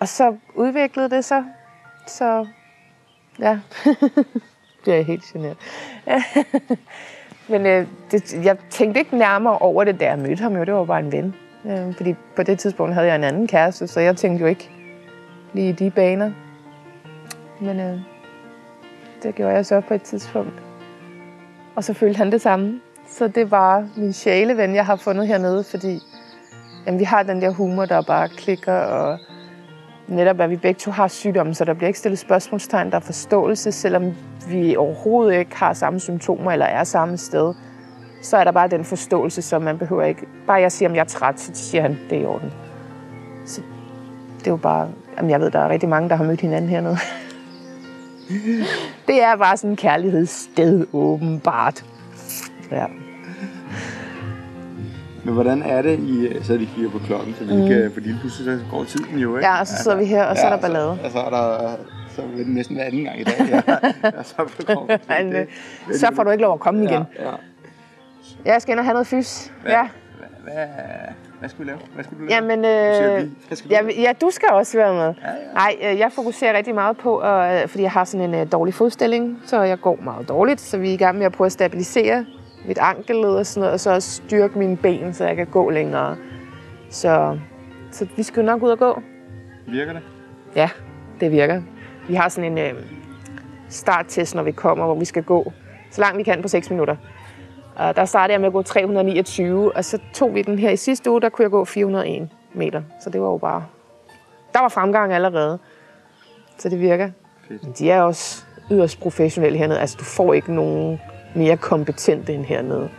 [0.00, 1.44] Og så udviklede det sig.
[2.06, 2.46] Så...
[3.38, 3.58] Ja.
[4.84, 5.56] det er jeg helt generet.
[7.48, 10.56] Men øh, det, jeg tænkte ikke nærmere over det, da jeg mødte ham.
[10.56, 11.34] Jo, det var bare en ven.
[11.64, 14.70] Øh, fordi på det tidspunkt havde jeg en anden kæreste, så jeg tænkte jo ikke
[15.52, 16.32] lige i de baner.
[17.60, 17.98] Men øh,
[19.22, 20.63] det gjorde jeg så på et tidspunkt.
[21.76, 22.80] Og så følte han det samme.
[23.08, 26.00] Så det var min sjæleven, jeg har fundet hernede, fordi
[26.86, 29.18] jamen, vi har den der humor, der bare klikker, og
[30.08, 33.00] netop at vi begge to har sygdomme, så der bliver ikke stillet spørgsmålstegn, der er
[33.00, 34.14] forståelse, selvom
[34.48, 37.54] vi overhovedet ikke har samme symptomer eller er samme sted.
[38.22, 40.26] Så er der bare den forståelse, som man behøver ikke.
[40.46, 42.52] Bare jeg siger, om jeg er træt, så siger han, det er i orden.
[43.46, 43.60] Så
[44.38, 46.70] det er jo bare, jamen jeg ved, der er rigtig mange, der har mødt hinanden
[46.70, 46.96] hernede.
[49.06, 51.84] det er bare sådan en kærlighedssted, åbenbart.
[52.70, 52.86] Ja.
[55.24, 57.68] Men hvordan er det, I så de kigger på klokken, så vi mm.
[57.68, 59.48] kan, fordi pludselig så går tiden jo, ikke?
[59.48, 60.98] Ja, og så sidder vi her, og så er der ballade.
[61.04, 61.76] Så, så er der
[62.16, 63.62] så vil det næsten hver anden gang i dag, ja.
[64.04, 64.42] ja så,
[65.20, 65.46] øh,
[65.94, 67.02] så får du ikke lov at komme igen.
[67.18, 67.34] Ja, ja.
[68.44, 69.52] Jeg skal ind og have noget fys.
[69.66, 69.88] Ja.
[70.18, 70.66] Hvad, hvad,
[71.44, 71.78] hvad skal vi lave?
[71.94, 72.34] Hvad skal du lave?
[72.34, 73.30] Jamen, øh, vi.
[73.46, 75.00] Hvad skal du ja, ja, du skal også være med.
[75.00, 75.52] Ja, ja.
[75.54, 78.74] Nej, øh, jeg fokuserer rigtig meget på, øh, fordi jeg har sådan en øh, dårlig
[78.74, 81.52] fodstilling, så jeg går meget dårligt, så vi er i gang med at prøve at
[81.52, 82.26] stabilisere
[82.66, 85.70] mit ankelled og sådan noget, og så også styrke mine ben, så jeg kan gå
[85.70, 86.16] længere.
[86.90, 87.38] Så,
[87.90, 89.02] så vi skal jo nok ud og gå.
[89.66, 90.02] Virker det?
[90.56, 90.68] Ja,
[91.20, 91.62] det virker.
[92.08, 92.82] Vi har sådan en øh,
[93.68, 95.52] starttest, når vi kommer, hvor vi skal gå
[95.94, 96.96] så langt vi kan på 6 minutter.
[97.76, 100.76] Og der startede jeg med at gå 329, og så tog vi den her i
[100.76, 102.82] sidste uge, der kunne jeg gå 401 meter.
[103.00, 103.64] Så det var jo bare...
[104.52, 105.58] Der var fremgang allerede.
[106.58, 107.10] Så det virker.
[107.48, 109.80] Men de er også yderst professionelle hernede.
[109.80, 111.00] Altså, du får ikke nogen
[111.34, 112.90] mere kompetente end hernede.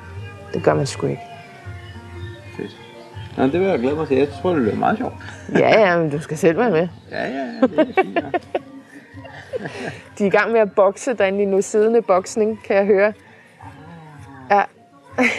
[0.53, 1.21] Det gør man sgu ikke.
[2.57, 2.77] Fedt.
[3.37, 4.17] Nå, det vil jeg glæde mig til.
[4.17, 5.13] Jeg tror, det bliver meget sjovt.
[5.59, 6.87] Ja, ja, men du skal selv være med.
[7.11, 7.67] Ja, ja, ja.
[7.67, 8.15] Det er fint.
[8.15, 8.21] Ja.
[10.17, 13.13] De er i gang med at bokse derinde i nu siddende boksning, kan jeg høre.
[14.51, 14.63] Ja,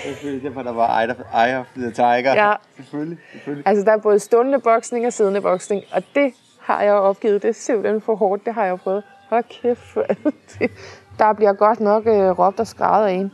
[0.04, 1.00] Selvfølgelig, derfor der var
[1.46, 2.34] Eye of, the Tiger.
[2.34, 2.52] Ja.
[2.76, 3.68] Selvfølgelig, selvfølgelig.
[3.68, 7.42] altså der er både stående boksning og siddende boksning, og det har jeg jo opgivet.
[7.42, 9.02] Det er simpelthen for hårdt, det har jeg jo prøvet.
[9.30, 9.94] Hold kæft,
[10.58, 10.70] det-
[11.18, 13.32] der bliver godt nok øh, råbt og skrevet af en.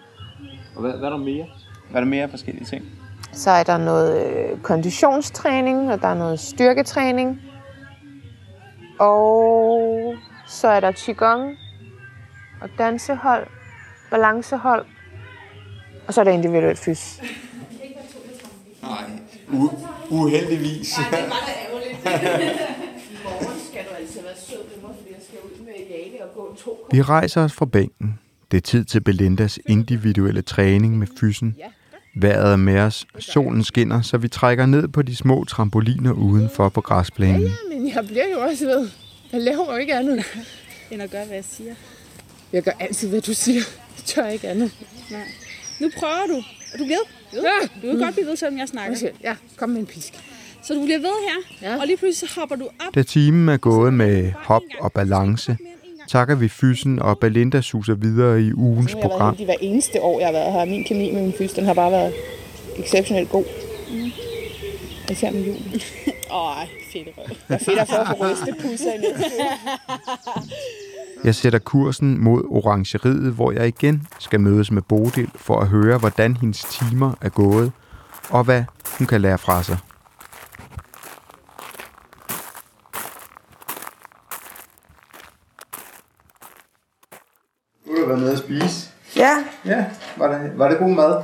[0.76, 1.46] Og hvad, hvad er der mere?
[1.90, 2.84] Hvad er der mere forskellige ting?
[3.32, 7.40] Så er der noget øh, konditionstræning, og der er noget styrketræning.
[8.98, 10.14] Og
[10.46, 11.56] så er der qigong,
[12.60, 13.46] og dansehold,
[14.10, 14.86] balancehold.
[16.06, 17.20] Og så er der individuelt fys.
[18.82, 19.04] Nej,
[19.48, 20.98] u- uheldigvis.
[26.92, 28.18] Vi rejser os fra bænken.
[28.50, 31.56] Det er tid til Belindas individuelle træning med fysen.
[32.16, 36.68] Vejret er med os, solen skinner, så vi trækker ned på de små trampoliner udenfor
[36.68, 37.50] på græsplænen.
[37.68, 38.88] Men jeg bliver jo også ved.
[39.32, 40.24] Jeg laver jo ikke andet.
[40.90, 41.74] end at gøre, hvad jeg siger.
[42.52, 43.60] Jeg gør altid, hvad du siger.
[43.96, 44.72] Jeg tør ikke andet.
[45.10, 45.20] Nej.
[45.82, 46.36] Nu prøver du,
[46.72, 46.98] og du bliver
[47.32, 47.42] ved.
[47.42, 47.66] Ja.
[47.82, 48.90] Du kan godt blive ved, selvom jeg snakker.
[48.90, 49.10] Undskyld.
[49.24, 50.12] Ja, kom med en pisk.
[50.62, 51.80] Så du bliver ved her, Ja.
[51.80, 52.94] og lige pludselig så hopper du op.
[52.94, 55.56] Da timen er gået med hop og balance,
[56.08, 59.34] takker vi fysen, og Belinda suser videre i ugens Jeg har været program.
[59.34, 60.64] hver eneste år, jeg har været her.
[60.64, 62.12] Min kemi med min fys, den har bare været
[62.78, 63.44] exceptionelt god.
[63.90, 64.10] Mm.
[65.10, 65.72] Især med julen.
[66.34, 66.56] Åh,
[66.92, 67.24] fedt røv.
[67.28, 69.24] Det er fedt at få at få rystepusser i næste.
[71.24, 75.98] Jeg sætter kursen mod orangeriet, hvor jeg igen skal mødes med Bodil for at høre,
[75.98, 77.72] hvordan hendes timer er gået,
[78.30, 78.64] og hvad
[78.98, 79.78] hun kan lære fra sig.
[87.86, 88.90] Du har været nede at spise.
[89.16, 91.22] Ja, Ja, var det, var det god mad?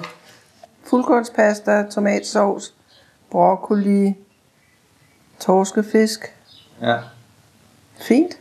[0.84, 2.74] fuldkornspasta, tomatsovs,
[3.30, 4.14] broccoli,
[5.40, 6.20] torskefisk.
[6.82, 6.96] Ja.
[8.00, 8.38] Fint.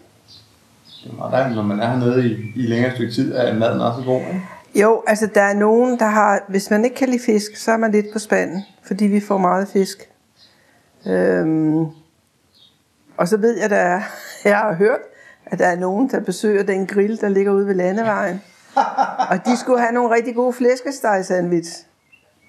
[1.07, 3.81] Det er meget dejligt, når man er hernede i, i længere stykke tid, er maden
[3.81, 4.41] også god, ikke?
[4.75, 6.39] Jo, altså der er nogen, der har...
[6.47, 9.37] Hvis man ikke kan lide fisk, så er man lidt på spanden, fordi vi får
[9.37, 10.09] meget fisk.
[11.07, 11.85] Øhm,
[13.17, 14.01] og så ved jeg, der er,
[14.45, 14.99] jeg har hørt,
[15.45, 18.41] at der er nogen, der besøger den grill, der ligger ude ved landevejen.
[19.31, 21.85] Og de skulle have nogle rigtig gode flæskesteg sandwich.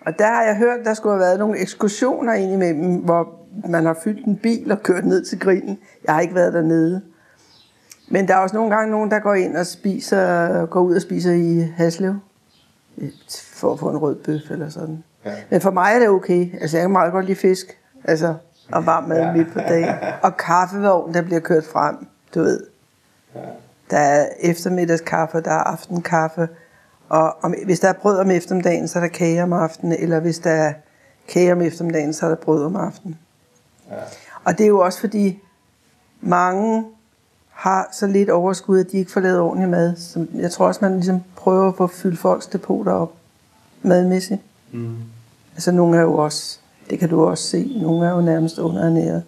[0.07, 3.29] Og der har jeg hørt, der skulle have været nogle ekskursioner indimellem, hvor
[3.68, 5.79] man har fyldt en bil og kørt ned til grillen.
[6.07, 7.03] Jeg har ikke været dernede.
[8.11, 11.03] Men der er også nogle gange nogen, der går ind og spiser, går ud og
[11.03, 12.14] spiser i Haslev.
[13.53, 15.05] For at få en rød bøf eller sådan.
[15.25, 15.35] Ja.
[15.51, 16.61] Men for mig er det okay.
[16.61, 17.79] Altså, jeg kan meget godt lide fisk.
[18.05, 18.35] Altså,
[18.73, 19.33] og varm mad ja.
[19.33, 19.94] midt på dagen.
[20.23, 22.66] Og kaffevogn, der bliver kørt frem, du ved.
[23.90, 26.49] Der er eftermiddagskaffe, der er aftenkaffe.
[27.09, 29.99] Og om, hvis der er brød om eftermiddagen, så er der kage om aftenen.
[29.99, 30.73] Eller hvis der er
[31.29, 33.18] kage om eftermiddagen, så er der brød om aftenen.
[33.90, 33.94] Ja.
[34.44, 35.42] Og det er jo også fordi,
[36.21, 36.85] mange
[37.59, 39.97] har så lidt overskud, at de ikke får lavet ordentlig mad.
[39.97, 43.12] Så jeg tror også, man ligesom prøver at få fyldt folks depoter op
[43.83, 44.40] madmæssigt.
[44.73, 44.97] Mm.
[45.55, 46.59] Altså nogle er jo også,
[46.90, 49.23] det kan du også se, nogle er jo nærmest underernæret.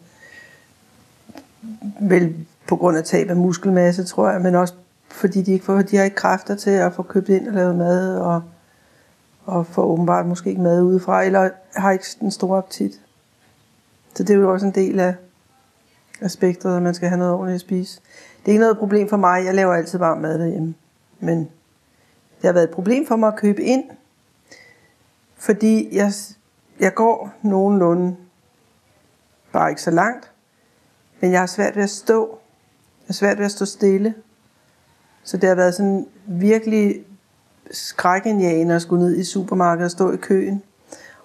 [2.00, 2.34] Vel
[2.68, 4.74] på grund af tab af muskelmasse, tror jeg, men også
[5.08, 7.76] fordi de ikke får, de har ikke kræfter til at få købt ind og lavet
[7.76, 8.42] mad, og,
[9.46, 13.00] og får åbenbart måske ikke mad udefra, eller har ikke den store appetit.
[14.14, 15.14] Så det er jo også en del af,
[16.20, 18.00] af at man skal have noget ordentligt at spise.
[18.40, 19.44] Det er ikke noget problem for mig.
[19.44, 20.74] Jeg laver altid varm mad derhjemme.
[21.20, 21.38] Men
[22.40, 23.84] det har været et problem for mig at købe ind,
[25.36, 26.12] fordi jeg,
[26.80, 28.16] jeg går nogenlunde,
[29.52, 30.30] bare ikke så langt,
[31.20, 32.38] men jeg har svært ved at stå.
[33.00, 34.14] Jeg har svært ved at stå stille.
[35.24, 37.04] Så det har været sådan virkelig
[37.70, 40.62] skrækindjagende at skulle ned i supermarkedet og stå i køen.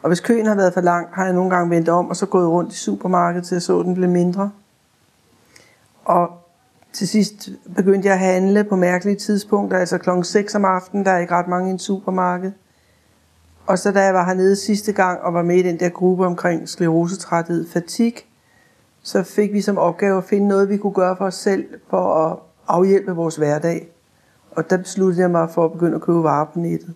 [0.01, 2.25] Og hvis køen har været for lang, har jeg nogle gange vendt om og så
[2.25, 4.51] gået rundt i supermarkedet, til jeg så, at den blev mindre.
[6.05, 6.29] Og
[6.93, 11.11] til sidst begyndte jeg at handle på mærkelige tidspunkter, altså klokken 6 om aftenen, der
[11.11, 12.51] er ikke ret mange i en supermarked.
[13.67, 16.25] Og så da jeg var hernede sidste gang og var med i den der gruppe
[16.25, 18.13] omkring sklerosetræthed, fatig,
[19.03, 22.13] så fik vi som opgave at finde noget, vi kunne gøre for os selv, for
[22.13, 22.37] at
[22.67, 23.87] afhjælpe vores hverdag.
[24.51, 26.95] Og der besluttede jeg mig for at begynde at købe varer på nettet.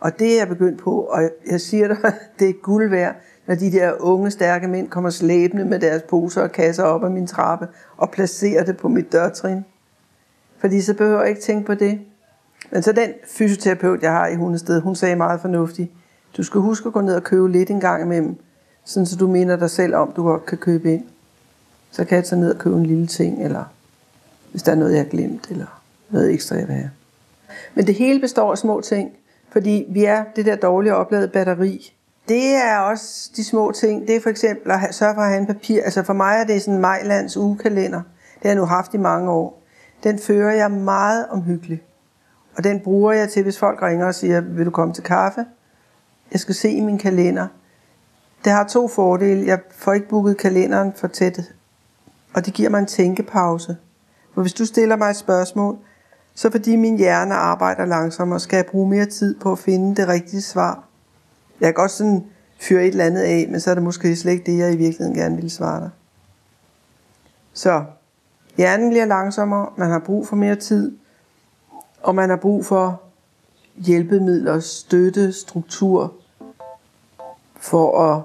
[0.00, 1.96] Og det er jeg begyndt på, og jeg siger dig,
[2.38, 3.14] det er guld værd,
[3.50, 7.10] når de der unge, stærke mænd kommer slæbende med deres poser og kasser op ad
[7.10, 9.64] min trappe og placerer det på mit dørtrin.
[10.58, 12.00] Fordi så behøver jeg ikke tænke på det.
[12.70, 15.90] Men så den fysioterapeut, jeg har i Hundested, hun sagde meget fornuftigt,
[16.36, 18.36] du skal huske at gå ned og købe lidt en gang imellem,
[18.84, 21.04] sådan så du minder dig selv om, du godt kan købe ind.
[21.90, 23.64] Så kan jeg tage ned og købe en lille ting, eller
[24.50, 26.90] hvis der er noget, jeg har glemt, eller noget ekstra, jeg vil have.
[27.74, 29.12] Men det hele består af små ting,
[29.52, 31.94] fordi vi er det der dårlige opladede batteri.
[32.30, 34.06] Det er også de små ting.
[34.06, 35.82] Det er for eksempel at have, sørge for at have en papir.
[35.82, 37.98] Altså for mig er det sådan en Majlands ugekalender.
[38.34, 39.62] Det har jeg nu haft i mange år.
[40.02, 41.82] Den fører jeg meget omhyggeligt.
[42.56, 45.44] Og den bruger jeg til, hvis folk ringer og siger, vil du komme til kaffe?
[46.32, 47.46] Jeg skal se i min kalender.
[48.44, 49.46] Det har to fordele.
[49.46, 51.40] Jeg får ikke booket kalenderen for tæt,
[52.34, 53.76] og det giver mig en tænkepause.
[54.34, 55.78] For hvis du stiller mig et spørgsmål,
[56.34, 60.08] så fordi min hjerne arbejder langsommere, skal jeg bruge mere tid på at finde det
[60.08, 60.89] rigtige svar.
[61.60, 62.24] Jeg kan godt sådan
[62.60, 64.76] fyre et eller andet af, men så er det måske slet ikke det, jeg i
[64.76, 65.90] virkeligheden gerne vil svare dig.
[67.52, 67.84] Så
[68.56, 70.96] hjernen bliver langsommere, man har brug for mere tid,
[72.02, 73.02] og man har brug for
[73.76, 76.12] hjælpemidler, støtte, struktur,
[77.56, 78.22] for at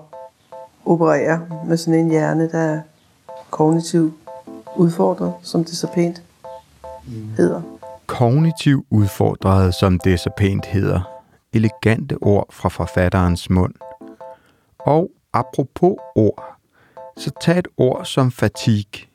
[0.85, 2.81] operere med sådan en hjerne, der er
[3.49, 4.13] kognitivt
[4.75, 6.23] udfordret, som det så pænt
[7.37, 7.61] hedder.
[8.05, 11.14] Kognitiv udfordret, som det så pænt hedder.
[11.55, 13.73] Elegante ord fra forfatterens mund.
[14.79, 16.55] Og apropos ord,
[17.17, 19.07] så tag et ord som fatigue.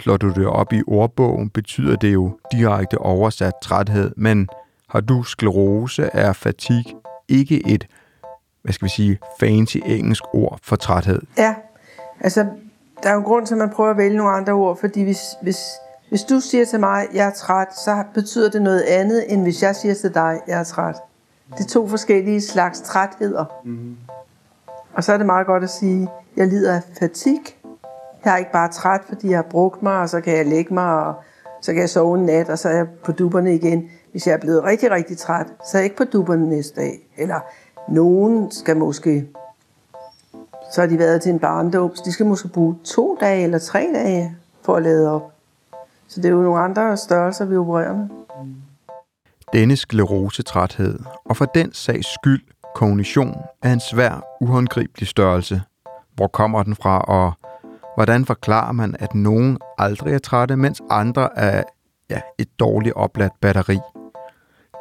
[0.00, 4.48] Slår du det op i ordbogen, betyder det jo direkte oversat træthed, men
[4.88, 7.86] har du sklerose, er fatigue ikke et,
[8.62, 11.22] hvad skal vi sige, fancy engelsk ord for træthed.
[11.38, 11.54] Ja,
[12.20, 12.46] altså
[13.02, 15.02] der er jo en grund til, at man prøver at vælge nogle andre ord, fordi
[15.02, 15.58] hvis, hvis,
[16.08, 19.62] hvis du siger til mig, jeg er træt, så betyder det noget andet, end hvis
[19.62, 20.96] jeg siger til dig, jeg er træt.
[21.58, 23.44] Det er to forskellige slags trætheder.
[23.64, 23.96] Mm-hmm.
[24.94, 27.40] Og så er det meget godt at sige, jeg lider af fatig.
[28.24, 30.74] Jeg er ikke bare træt, fordi jeg har brugt mig, og så kan jeg lægge
[30.74, 31.14] mig, og
[31.60, 33.90] så kan jeg sove en nat, og så er jeg på duberne igen.
[34.10, 37.08] Hvis jeg er blevet rigtig, rigtig træt, så er jeg ikke på duberne næste dag.
[37.16, 37.40] Eller
[37.88, 39.28] nogen skal måske
[40.70, 43.58] så har de været til en barndåb, så de skal måske bruge to dage eller
[43.58, 45.32] tre dage for at lade op.
[46.08, 48.08] Så det er jo nogle andre størrelser, vi opererer med.
[49.52, 52.42] Denne sklerosetræthed, og for den sags skyld
[52.74, 55.62] kognition, er en svær, uhåndgribelig størrelse.
[56.14, 57.32] Hvor kommer den fra, og
[57.96, 61.62] hvordan forklarer man, at nogen aldrig er trætte, mens andre er
[62.10, 63.78] ja, et dårligt opladt batteri?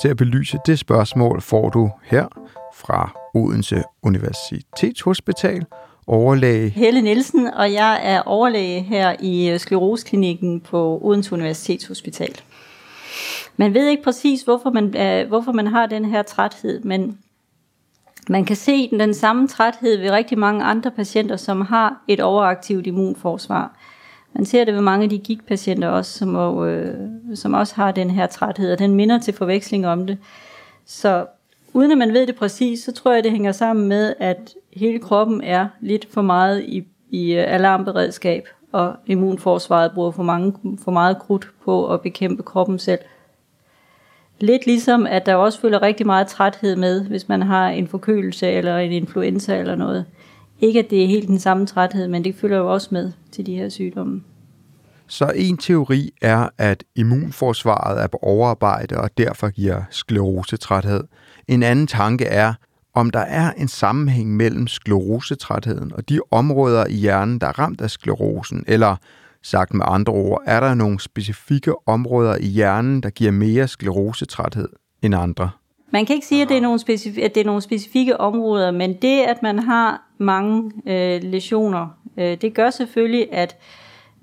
[0.02, 2.28] Til at belyse det spørgsmål får du her
[2.76, 5.66] fra Odense Universitetshospital,
[6.08, 12.42] overlæge Helle Nielsen, og jeg er overlæge her i skleroseklinikken på Odense Universitetshospital.
[13.58, 17.18] Man ved ikke præcis, hvorfor man, øh, hvorfor man har den her træthed, men
[18.30, 22.20] man kan se den, den samme træthed ved rigtig mange andre patienter, som har et
[22.20, 23.76] overaktivt immunforsvar.
[24.34, 26.36] Man ser det ved mange af de gigtpatienter også, som,
[26.68, 30.18] øh, som også har den her træthed, og den minder til forveksling om det.
[30.86, 31.26] Så
[31.74, 35.00] uden at man ved det præcis, så tror jeg, det hænger sammen med, at hele
[35.00, 40.54] kroppen er lidt for meget i, i øh, alarmberedskab, og immunforsvaret bruger for, mange,
[40.84, 43.00] for meget krudt på at bekæmpe kroppen selv.
[44.40, 48.52] Lidt ligesom, at der også følger rigtig meget træthed med, hvis man har en forkølelse
[48.52, 50.06] eller en influenza eller noget.
[50.60, 53.46] Ikke at det er helt den samme træthed, men det følger jo også med til
[53.46, 54.24] de her sygdomme.
[55.08, 61.04] Så en teori er, at immunforsvaret er på overarbejde og derfor giver sklerosetræthed.
[61.48, 62.54] En anden tanke er,
[63.00, 67.82] om der er en sammenhæng mellem sklerosetrætheden og de områder i hjernen, der er ramt
[67.82, 68.96] af sklerosen, eller
[69.44, 74.70] sagt med andre ord, er der nogle specifikke områder i hjernen, der giver mere sklerosetræthed
[75.02, 75.50] end andre?
[75.92, 78.72] Man kan ikke sige, at det er nogle, specif- at det er nogle specifikke områder,
[78.72, 83.58] men det, at man har mange øh, lesioner, øh, det gør selvfølgelig, at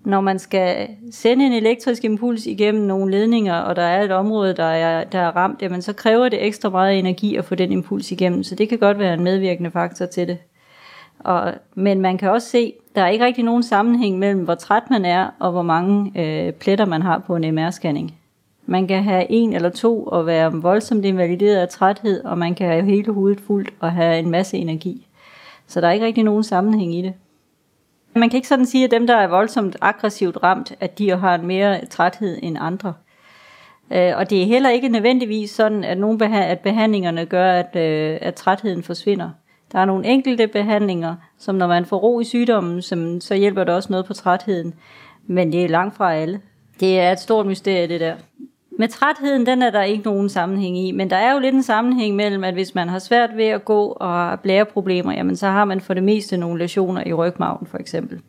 [0.07, 4.57] når man skal sende en elektrisk impuls igennem nogle ledninger, og der er et område,
[4.57, 7.73] der er, der er ramt, jamen så kræver det ekstra meget energi at få den
[7.73, 10.38] impuls igennem, så det kan godt være en medvirkende faktor til det.
[11.19, 14.83] Og, men man kan også se, der er ikke rigtig nogen sammenhæng mellem, hvor træt
[14.90, 18.12] man er, og hvor mange øh, pletter man har på en MR-scanning.
[18.66, 22.69] Man kan have en eller to og være voldsomt invalideret af træthed, og man kan
[22.69, 25.07] have hele hovedet fuldt og have en masse energi.
[25.66, 27.12] Så der er ikke rigtig nogen sammenhæng i det.
[28.17, 31.35] Man kan ikke sådan sige, at dem, der er voldsomt aggressivt ramt, at de har
[31.35, 32.95] en mere træthed end andre.
[33.93, 37.77] Øh, og det er heller ikke nødvendigvis sådan, at, nogle beha- at behandlingerne gør, at,
[37.77, 39.31] øh, at trætheden forsvinder.
[39.73, 43.64] Der er nogle enkelte behandlinger, som når man får ro i sygdommen, som, så hjælper
[43.64, 44.75] det også noget på trætheden.
[45.27, 46.41] Men det er langt fra alle.
[46.81, 48.14] Det er et stort mysterie, det der.
[48.79, 51.62] Med trætheden, den er der ikke nogen sammenhæng i, men der er jo lidt en
[51.62, 55.47] sammenhæng mellem, at hvis man har svært ved at gå og har blæreproblemer, jamen så
[55.47, 58.20] har man for det meste nogle lesioner i rygmagen for eksempel.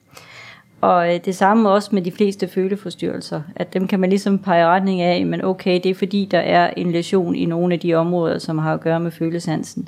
[0.81, 4.65] Og øh, det samme også med de fleste føleforstyrrelser, at dem kan man ligesom pege
[4.65, 7.93] retning af, men okay, det er fordi, der er en lesion i nogle af de
[7.93, 9.87] områder, som har at gøre med følesansen.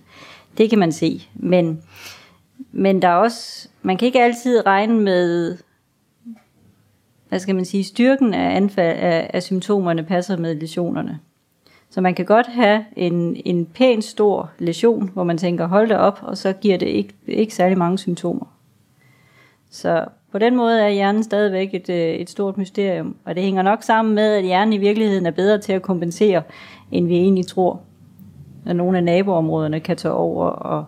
[0.58, 1.82] Det kan man se, men,
[2.72, 5.58] men der er også, man kan ikke altid regne med
[7.30, 11.20] hvad skal man sige, styrken af, anfald, af, af symptomerne passer med lesionerne.
[11.90, 15.98] Så man kan godt have en, en pæn stor lesion, hvor man tænker, hold det
[15.98, 18.46] op, og så giver det ikke, ikke særlig mange symptomer.
[19.70, 23.62] Så på den måde er hjernen stadigvæk et, øh, et stort mysterium, og det hænger
[23.62, 26.42] nok sammen med, at hjernen i virkeligheden er bedre til at kompensere,
[26.92, 27.82] end vi egentlig tror.
[28.66, 30.86] At nogle af naboområderne kan tage over, og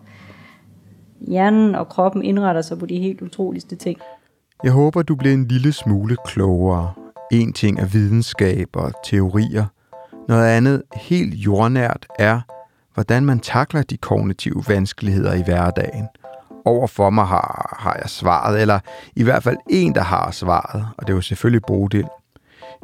[1.28, 4.00] hjernen og kroppen indretter sig på de helt utroligste ting.
[4.64, 6.94] Jeg håber, du bliver en lille smule klogere.
[7.32, 9.66] En ting er videnskab og teorier.
[10.28, 12.42] Noget andet helt jordnært er,
[12.94, 16.08] hvordan man takler de kognitive vanskeligheder i hverdagen.
[16.66, 18.80] Overfor mig har, har jeg svaret, eller
[19.16, 22.08] i hvert fald en, der har svaret, og det var selvfølgelig Bodil.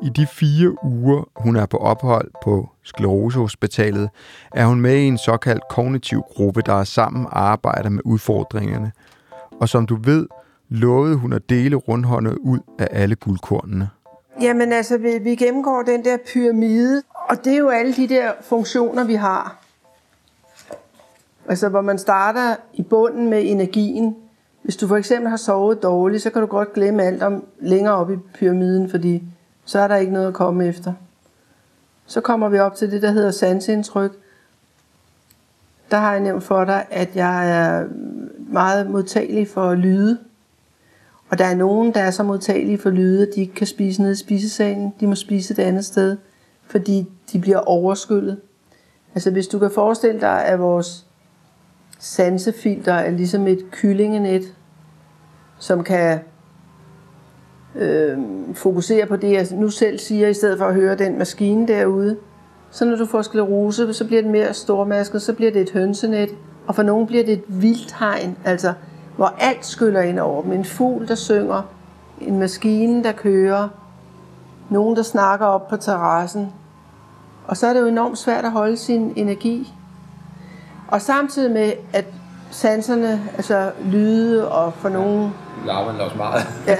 [0.04, 4.10] I de fire uger, hun er på ophold på Sklerosehospitalet,
[4.56, 8.92] er hun med i en såkaldt kognitiv gruppe, der sammen arbejder med udfordringerne.
[9.62, 10.28] Og som du ved,
[10.70, 13.90] lovede hun at dele rundhåndet ud af alle guldkornene.
[14.42, 18.32] Jamen altså, vi, vi gennemgår den der pyramide, og det er jo alle de der
[18.42, 19.64] funktioner, vi har.
[21.48, 24.16] Altså, hvor man starter i bunden med energien.
[24.62, 27.96] Hvis du for eksempel har sovet dårligt, så kan du godt glemme alt om længere
[27.96, 29.24] op i pyramiden, fordi
[29.66, 30.94] så er der ikke noget at komme efter.
[32.06, 34.12] Så kommer vi op til det, der hedder sansindtryk.
[35.92, 37.88] Der har jeg nævnt for dig, at jeg er
[38.38, 40.18] meget modtagelig for lyde.
[41.30, 44.02] Og der er nogen, der er så modtagelige for lyde, at de ikke kan spise
[44.02, 44.94] nede i spisesalen.
[45.00, 46.18] De må spise et andet sted,
[46.66, 48.38] fordi de bliver overskyllet.
[49.16, 51.06] Altså hvis du kan forestille dig, at vores
[52.00, 54.54] sansefilter er ligesom et kyllingenet,
[55.60, 56.20] som kan
[57.76, 58.18] øh,
[58.54, 62.18] fokusere på det, jeg nu selv siger, i stedet for at høre den maskine derude.
[62.72, 66.30] Så når du får sklerose, så bliver det mere stormasket, så bliver det et hønsenet,
[66.68, 68.74] og for nogen bliver det et vildtegn, altså
[69.18, 70.52] hvor alt skyller ind over dem.
[70.52, 71.62] En fugl, der synger,
[72.22, 73.68] en maskine, der kører,
[74.70, 76.54] nogen, der snakker op på terrassen.
[77.48, 79.74] Og så er det jo enormt svært at holde sin energi.
[80.88, 82.06] Og samtidig med, at
[82.52, 85.34] sanserne, altså lyde og for nogen...
[85.66, 86.48] Larver man også meget.
[86.68, 86.78] ja,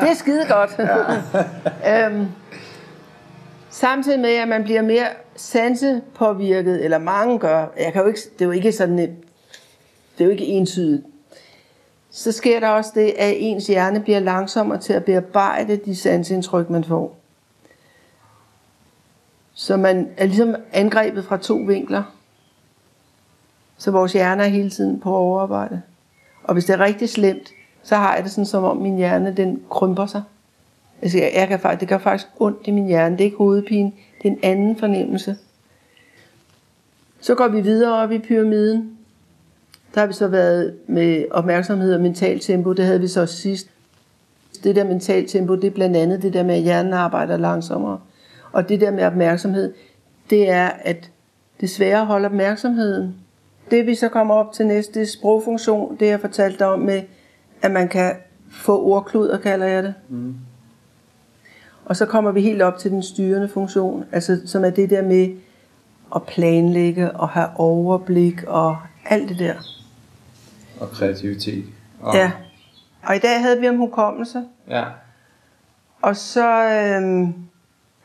[0.00, 0.78] det er skide godt.
[1.84, 2.06] Ja.
[2.06, 2.26] øhm,
[3.70, 8.40] samtidig med, at man bliver mere sansepåvirket, eller mange gør, jeg kan jo ikke, det
[8.40, 9.08] er jo ikke sådan, det
[10.18, 11.04] er jo ikke entydigt,
[12.18, 16.70] så sker der også det, at ens hjerne bliver langsommere til at bearbejde de sansindtryk,
[16.70, 17.16] man får.
[19.54, 22.02] Så man er ligesom angrebet fra to vinkler.
[23.76, 25.82] Så vores hjerne er hele tiden på overarbejde.
[26.44, 27.48] Og hvis det er rigtig slemt,
[27.82, 30.22] så har jeg det sådan, som om min hjerne den krymper sig.
[31.02, 33.16] Altså, jeg, jeg kan faktisk, det gør faktisk ondt i min hjerne.
[33.16, 33.92] Det er ikke hovedpine,
[34.22, 35.36] det er en anden fornemmelse.
[37.20, 38.97] Så går vi videre op i pyramiden.
[39.94, 42.72] Der har vi så været med opmærksomhed og mental tempo.
[42.72, 43.70] Det havde vi så sidst.
[44.64, 47.98] Det der mental tempo, det er blandt andet det der med, at hjernen arbejder langsommere.
[48.52, 49.74] Og det der med opmærksomhed,
[50.30, 51.10] det er, at
[51.60, 53.14] det er sværere at holde opmærksomheden.
[53.70, 55.96] Det vi så kommer op til næste, det er sprogfunktion.
[56.00, 57.02] Det jeg fortalte dig om med,
[57.62, 58.12] at man kan
[58.50, 59.94] få ordkluder, kalder jeg det.
[60.08, 60.34] Mm.
[61.84, 65.02] Og så kommer vi helt op til den styrende funktion, altså som er det der
[65.02, 65.28] med
[66.14, 69.77] at planlægge og have overblik og alt det der.
[70.80, 71.64] Og kreativitet.
[72.00, 72.14] Og...
[72.14, 72.32] Ja.
[73.02, 74.44] Og i dag havde vi om hukommelse.
[74.68, 74.84] Ja.
[76.02, 77.34] Og så øhm,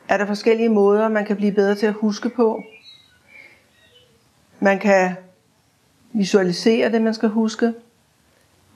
[0.10, 2.64] er der forskellige måder, man kan blive bedre til at huske på.
[4.60, 5.16] Man kan
[6.14, 7.74] visualisere det, man skal huske.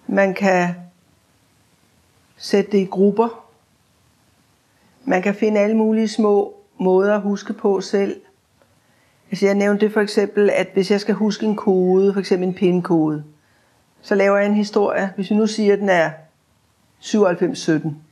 [0.07, 0.75] Man kan
[2.37, 3.45] sætte det i grupper.
[5.05, 8.21] Man kan finde alle mulige små måder at huske på selv.
[9.31, 12.47] Altså jeg nævnte det for eksempel, at hvis jeg skal huske en kode, for eksempel
[12.47, 13.23] en pindkode,
[14.01, 15.13] så laver jeg en historie.
[15.15, 16.11] Hvis vi nu siger, at den er
[16.99, 18.03] 9717,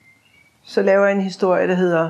[0.64, 2.10] så laver jeg en historie, der hedder,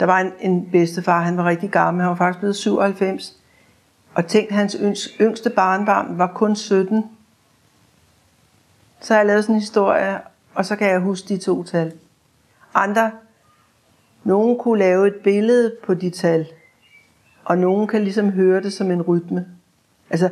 [0.00, 3.36] der var en, en bedstefar, han var rigtig gammel, han var faktisk blevet 97,
[4.14, 4.76] og tænkt, hans
[5.20, 7.04] yngste barnbarn var kun 17.
[9.00, 10.20] Så har jeg lavet sådan en historie,
[10.54, 11.92] og så kan jeg huske de to tal.
[12.74, 13.10] Andre,
[14.24, 16.46] nogen kunne lave et billede på de tal,
[17.44, 19.46] og nogen kan ligesom høre det som en rytme.
[20.10, 20.30] Altså,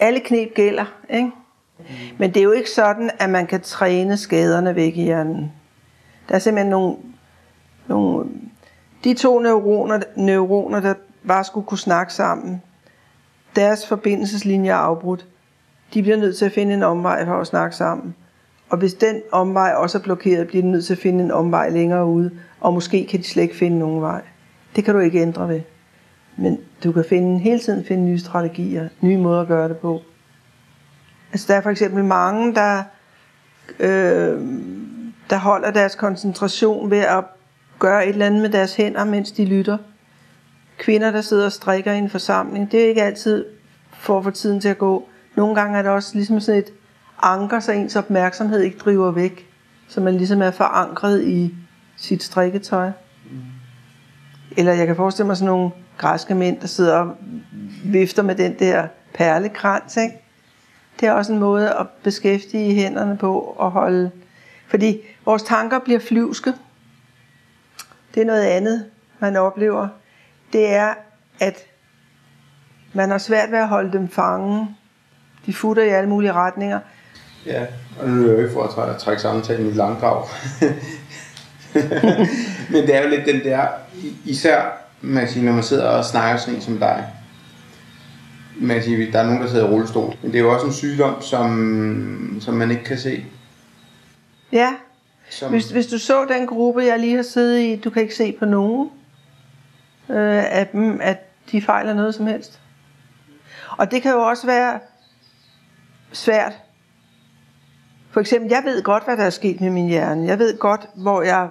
[0.00, 1.32] alle knep gælder, ikke?
[1.78, 1.84] Mm.
[2.18, 5.52] Men det er jo ikke sådan, at man kan træne skaderne væk i hjernen.
[6.28, 6.96] Der er simpelthen nogle,
[7.86, 8.26] nogle
[9.04, 10.94] de to neuroner, neuroner, der
[11.28, 12.62] bare skulle kunne snakke sammen,
[13.56, 15.26] deres forbindelseslinje er afbrudt.
[15.94, 18.14] De bliver nødt til at finde en omvej for at snakke sammen.
[18.68, 21.68] Og hvis den omvej også er blokeret, bliver de nødt til at finde en omvej
[21.68, 24.22] længere ude, og måske kan de slet ikke finde nogen vej.
[24.76, 25.60] Det kan du ikke ændre ved.
[26.36, 30.00] Men du kan finde, hele tiden finde nye strategier, nye måder at gøre det på.
[31.36, 32.82] Altså der er for eksempel mange, der
[33.80, 34.40] øh,
[35.30, 37.24] der holder deres koncentration ved at
[37.78, 39.78] gøre et eller andet med deres hænder, mens de lytter.
[40.78, 43.44] Kvinder, der sidder og strikker i en forsamling, det er ikke altid
[43.92, 45.08] for at få tiden til at gå.
[45.34, 46.72] Nogle gange er det også ligesom sådan et
[47.22, 49.50] anker, så ens opmærksomhed ikke driver væk.
[49.88, 51.54] Så man ligesom er forankret i
[51.96, 52.90] sit strikketøj.
[54.56, 57.16] Eller jeg kan forestille mig sådan nogle græske mænd, der sidder og
[57.84, 60.25] vifter med den der perlekrans, ikke?
[61.00, 64.10] Det er også en måde at beskæftige hænderne på og holde...
[64.68, 66.52] Fordi vores tanker bliver flyvske.
[68.14, 68.84] Det er noget andet,
[69.18, 69.88] man oplever.
[70.52, 70.94] Det er,
[71.40, 71.58] at
[72.92, 74.76] man har svært ved at holde dem fange.
[75.46, 76.80] De futter i alle mulige retninger.
[77.46, 77.66] Ja,
[78.00, 80.24] og nu er jeg jo ikke for at trække, trække samtalen i langdrag.
[82.72, 83.66] Men det er jo lidt den der,
[84.24, 84.62] især
[85.00, 87.06] man kan sige, når man sidder og snakker sådan en som dig.
[88.60, 90.14] Man kan sige, der er nogen, der sidder i rullestol.
[90.22, 93.24] Men det er jo også en sygdom, som, som man ikke kan se.
[94.52, 94.74] Ja,
[95.30, 98.14] Som, hvis, hvis du så den gruppe, jeg lige har siddet i, du kan ikke
[98.14, 98.90] se på nogen
[100.08, 101.18] øh, af dem, at
[101.52, 102.60] de fejler noget som helst.
[103.70, 104.80] Og det kan jo også være
[106.12, 106.52] svært.
[108.10, 110.26] For eksempel, jeg ved godt, hvad der er sket med min hjerne.
[110.26, 111.48] Jeg ved godt, hvor jeg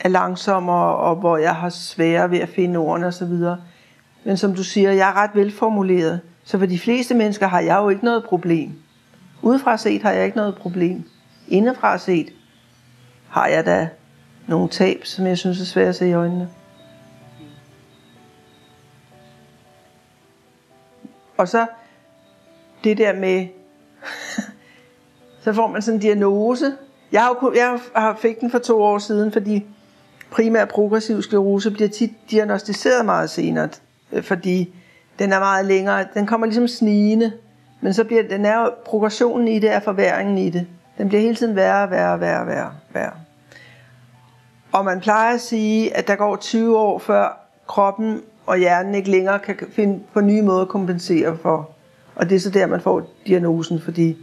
[0.00, 3.32] er langsommere, og hvor jeg har sværere ved at finde ordene osv.
[4.24, 6.20] Men som du siger, jeg er ret velformuleret.
[6.44, 8.72] Så for de fleste mennesker har jeg jo ikke noget problem.
[9.42, 11.04] Udefra set har jeg ikke noget problem.
[11.48, 12.32] Indefra set
[13.28, 13.88] har jeg da
[14.46, 16.48] nogle tab, som jeg synes er svært at se i øjnene.
[21.36, 21.66] Og så
[22.84, 23.46] det der med,
[25.44, 26.76] så får man sådan en diagnose.
[27.12, 29.66] Jeg har, jo, jeg har fik den for to år siden, fordi
[30.30, 33.68] primær progressiv sklerose bliver tit diagnostiseret meget senere,
[34.14, 34.74] Øh, fordi
[35.18, 36.06] den er meget længere.
[36.14, 37.32] Den kommer ligesom snigende,
[37.80, 40.66] men så bliver den er jo, progressionen i det er forværingen i det.
[40.98, 43.12] Den bliver hele tiden værre, værre, værre, værre, værre.
[44.72, 49.10] Og man plejer at sige, at der går 20 år før kroppen og hjernen ikke
[49.10, 51.70] længere kan finde på nye måder at kompensere for.
[52.14, 54.16] Og det er så der, man får diagnosen, fordi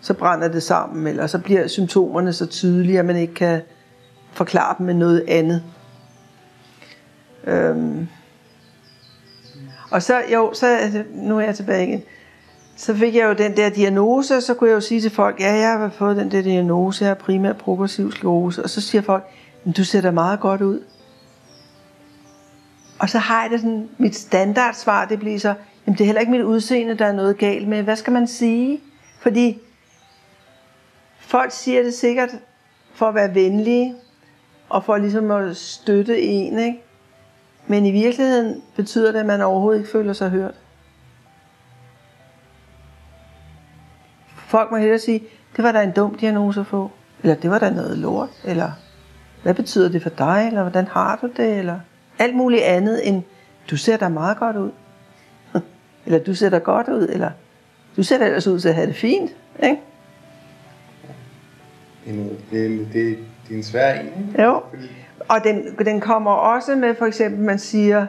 [0.00, 3.60] så brænder det sammen, eller så bliver symptomerne så tydelige, at man ikke kan
[4.32, 5.62] forklare dem med noget andet.
[7.44, 8.08] Øhm.
[9.96, 12.02] Og så, jo, så altså, nu er jeg tilbage igen.
[12.76, 15.40] Så fik jeg jo den der diagnose, og så kunne jeg jo sige til folk,
[15.40, 18.62] ja, jeg har fået den der diagnose, jeg har primært progressiv sklerose.
[18.62, 19.24] Og så siger folk,
[19.64, 20.82] men du ser da meget godt ud.
[22.98, 25.54] Og så har jeg det sådan, mit standardsvar, det bliver så,
[25.86, 27.82] jamen det er heller ikke mit udseende, der er noget galt med.
[27.82, 28.80] Hvad skal man sige?
[29.20, 29.58] Fordi
[31.20, 32.30] folk siger det sikkert
[32.94, 33.94] for at være venlige,
[34.68, 36.85] og for ligesom at støtte en, ikke?
[37.66, 40.54] Men i virkeligheden betyder det, at man overhovedet ikke føler sig hørt.
[44.36, 45.22] Folk må hellere sige,
[45.56, 46.90] det var da en dum diagnose at få.
[47.22, 48.28] Eller det var da noget lort.
[48.44, 48.70] Eller
[49.42, 50.44] hvad betyder det for dig?
[50.46, 51.58] Eller hvordan har du det?
[51.58, 51.80] Eller
[52.18, 53.22] alt muligt andet end,
[53.70, 54.70] du ser da meget godt ud.
[56.06, 57.08] eller du ser da godt ud.
[57.08, 57.30] Eller
[57.96, 59.30] du ser da ellers ud til at have det fint.
[59.62, 59.80] Ikke?
[62.50, 63.18] det, er det, det
[63.50, 64.42] er en svær en, ikke?
[64.42, 64.62] Jo.
[64.70, 64.88] Fordi,
[65.28, 68.06] og den, den kommer også med, for eksempel, man siger,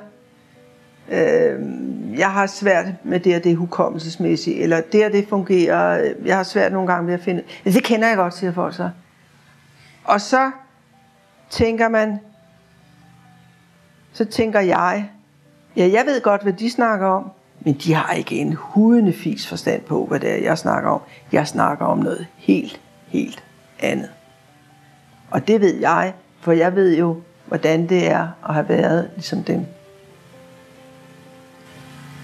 [1.10, 1.60] øh,
[2.20, 6.36] jeg har svært med det og det hukommelsesmæssigt, eller det og det fungerer, øh, jeg
[6.36, 8.90] har svært nogle gange ved at finde, ja, det kender jeg godt, siger folk så.
[10.04, 10.52] Og så
[11.50, 12.20] tænker man,
[14.14, 15.10] så tænker jeg,
[15.76, 19.48] ja, jeg ved godt, hvad de snakker om, men de har ikke en hudende fis
[19.48, 21.02] forstand på, hvad det er, jeg snakker om.
[21.32, 23.44] Jeg snakker om noget helt, helt
[23.80, 24.10] andet.
[25.32, 29.44] Og det ved jeg, for jeg ved jo, hvordan det er at have været ligesom
[29.44, 29.66] dem.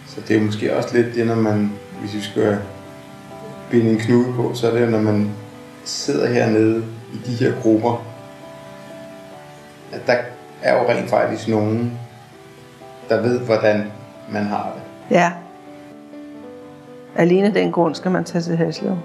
[0.07, 2.57] så det er måske også lidt det, når man, hvis vi skal
[3.71, 5.31] binde en knude på, så er det jo, når man
[5.83, 6.83] sidder hernede
[7.13, 8.05] i de her grupper,
[9.91, 10.15] at der
[10.61, 11.99] er jo rent faktisk nogen,
[13.09, 13.91] der ved, hvordan
[14.31, 15.15] man har det.
[15.15, 15.31] Ja.
[17.15, 18.97] Alene af den grund skal man tage til Haslev.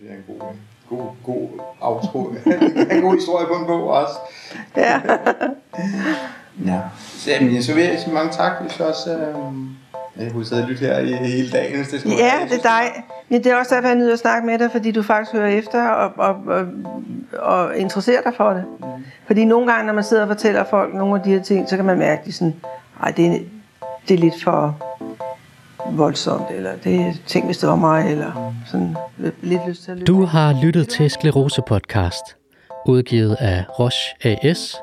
[0.00, 0.56] Det synes jeg er en god,
[0.88, 1.48] god, god
[1.80, 2.34] outro.
[2.96, 4.14] en god historie på en bog også.
[4.76, 5.00] Ja.
[6.66, 6.80] Ja.
[6.98, 9.10] Så, jamen, så vil jeg sige mange tak, hvis også...
[9.16, 12.48] Øh, jeg kunne sidde og lytte her i hele dagen, hvis det skulle ja, være.
[12.48, 13.04] det er dig.
[13.28, 15.48] Men det er også derfor, jeg nyder at snakke med dig, fordi du faktisk hører
[15.48, 16.66] efter og, og, og,
[17.38, 18.64] og interesserer dig for det.
[19.26, 21.76] Fordi nogle gange, når man sidder og fortæller folk nogle af de her ting, så
[21.76, 22.54] kan man mærke, at de sådan,
[23.02, 23.38] Ej, det, er,
[24.08, 24.89] det er lidt for
[25.90, 30.12] voldsomt, eller det ting, hvis det var mig, eller sådan lidt lyst til at lytte.
[30.12, 32.36] Du har lyttet til Sklerose Podcast,
[32.86, 34.76] udgivet af Roche AS,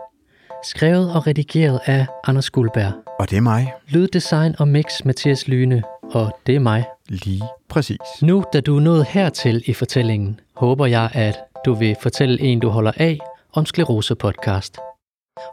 [0.63, 2.91] Skrevet og redigeret af Anders Guldberg.
[3.19, 3.73] Og det er mig.
[3.87, 5.83] Lyddesign og mix Mathias Lyne.
[6.03, 6.85] Og det er mig.
[7.09, 7.97] Lige præcis.
[8.21, 12.59] Nu, da du er nået hertil i fortællingen, håber jeg, at du vil fortælle en,
[12.59, 13.19] du holder af,
[13.53, 14.77] om Sklerose Podcast.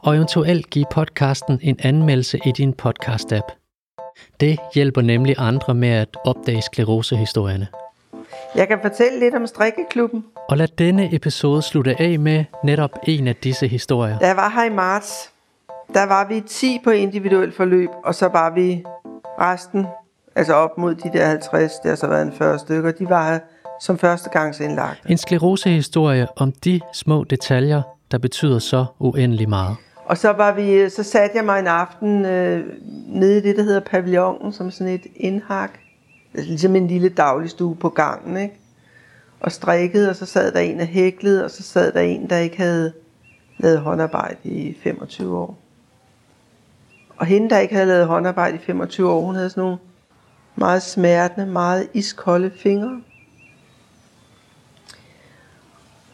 [0.02, 3.63] Og eventuelt give podcasten en anmeldelse i din podcast-app.
[4.40, 7.66] Det hjælper nemlig andre med at opdage sklerosehistorierne.
[8.54, 10.24] Jeg kan fortælle lidt om strikkeklubben.
[10.48, 14.18] Og lad denne episode slutte af med netop en af disse historier.
[14.18, 15.30] Da jeg var her i marts,
[15.94, 18.84] der var vi 10 på individuelt forløb, og så var vi
[19.40, 19.86] resten,
[20.36, 23.32] altså op mod de der 50, det har så været en 40 stykker, de var
[23.32, 23.38] her
[23.80, 25.00] som førstegangsindlagt.
[25.08, 29.76] En sklerosehistorie om de små detaljer, der betyder så uendelig meget.
[30.04, 32.66] Og så, var vi, så satte jeg mig en aften øh,
[33.06, 35.70] nede i det, der hedder pavillonen, som sådan et indhak.
[36.34, 38.54] Altså, ligesom en lille dagligstue på gangen, ikke?
[39.40, 42.36] Og strikkede, og så sad der en og hæklede, og så sad der en, der
[42.36, 42.92] ikke havde
[43.58, 45.58] lavet håndarbejde i 25 år.
[47.16, 49.78] Og hende, der ikke havde lavet håndarbejde i 25 år, hun havde sådan nogle
[50.56, 53.00] meget smertende, meget iskolde fingre.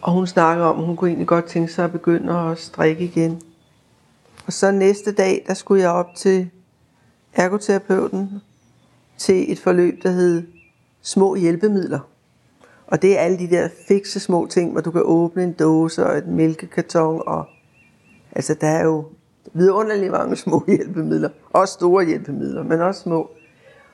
[0.03, 3.05] Og hun snakkede om, at hun kunne egentlig godt tænke sig at begynde at strikke
[3.05, 3.43] igen.
[4.51, 6.51] Og så næste dag, der skulle jeg op til
[7.35, 8.43] ergoterapeuten
[9.19, 10.43] til et forløb, der hed
[11.03, 11.99] Små hjælpemidler.
[12.87, 16.07] Og det er alle de der fikse små ting, hvor du kan åbne en dåse
[16.07, 17.23] og et mælkekarton.
[17.27, 17.45] Og,
[18.33, 19.05] altså, der er jo
[19.53, 21.31] vidunderligt mange små hjælpemidler.
[21.51, 23.31] Også store hjælpemidler, men også små.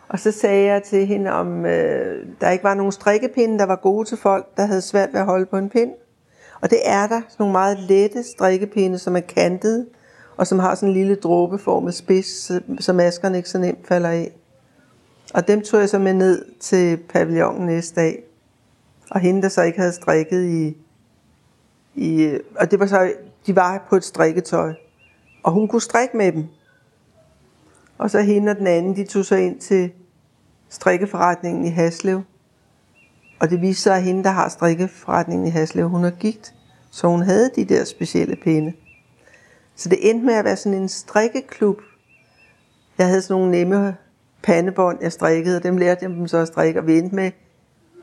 [0.08, 3.76] Og så sagde jeg til hende, om øh, der ikke var nogen strikkepinde, der var
[3.76, 5.90] gode til folk, der havde svært ved at holde på en pind.
[6.60, 7.20] Og det er der.
[7.28, 9.86] Sådan nogle meget lette strikkepinde, som er kantede,
[10.36, 14.32] og som har sådan en lille dråbeformet spids, så maskerne ikke så nemt falder af.
[15.34, 18.22] Og dem tog jeg så med ned til pavillonen næste dag.
[19.10, 20.76] Og hende, der så ikke havde strikket i,
[21.94, 23.12] i og det var så,
[23.46, 24.74] de var på et strikketøj.
[25.42, 26.44] Og hun kunne strikke med dem.
[27.98, 29.90] Og så hende og den anden, de tog så ind til
[30.68, 32.22] strikkeforretningen i Haslev.
[33.40, 36.54] Og det viste sig, at hende, der har strikkeforretningen i Haslev, hun har gigt.
[36.90, 38.72] Så hun havde de der specielle pinde.
[39.76, 41.80] Så det endte med at være sådan en strikkeklub.
[42.98, 43.96] Jeg havde sådan nogle nemme
[44.42, 47.30] pandebånd, jeg strikkede, og dem lærte jeg dem så at strikke, og vi endte med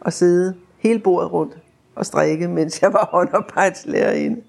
[0.05, 1.57] at sidde hele bordet rundt
[1.95, 4.41] og strikke, mens jeg var håndarbejdslærerinde.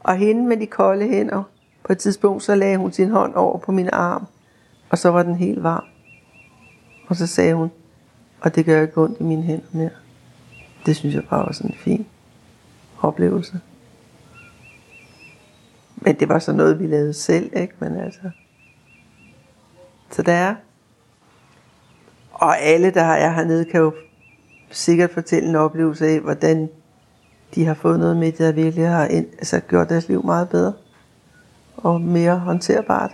[0.00, 1.42] Og hende med de kolde hænder,
[1.84, 4.26] på et tidspunkt så lagde hun sin hånd over på min arm,
[4.90, 5.84] og så var den helt varm.
[7.08, 7.70] Og så sagde hun,
[8.40, 9.90] og det gør ikke ondt i mine hænder mere.
[10.86, 12.06] Det synes jeg bare var sådan en fin
[13.02, 13.60] oplevelse.
[15.96, 17.74] Men det var så noget, vi lavede selv, ikke?
[17.78, 18.30] Men altså...
[20.10, 20.54] Så der er.
[22.32, 23.94] Og alle, der er hernede, kan jo
[24.70, 26.68] sikkert fortælle en oplevelse af, hvordan
[27.54, 30.72] de har fået noget med, der virkelig har ind, altså gjort deres liv meget bedre.
[31.76, 33.10] Og mere håndterbart.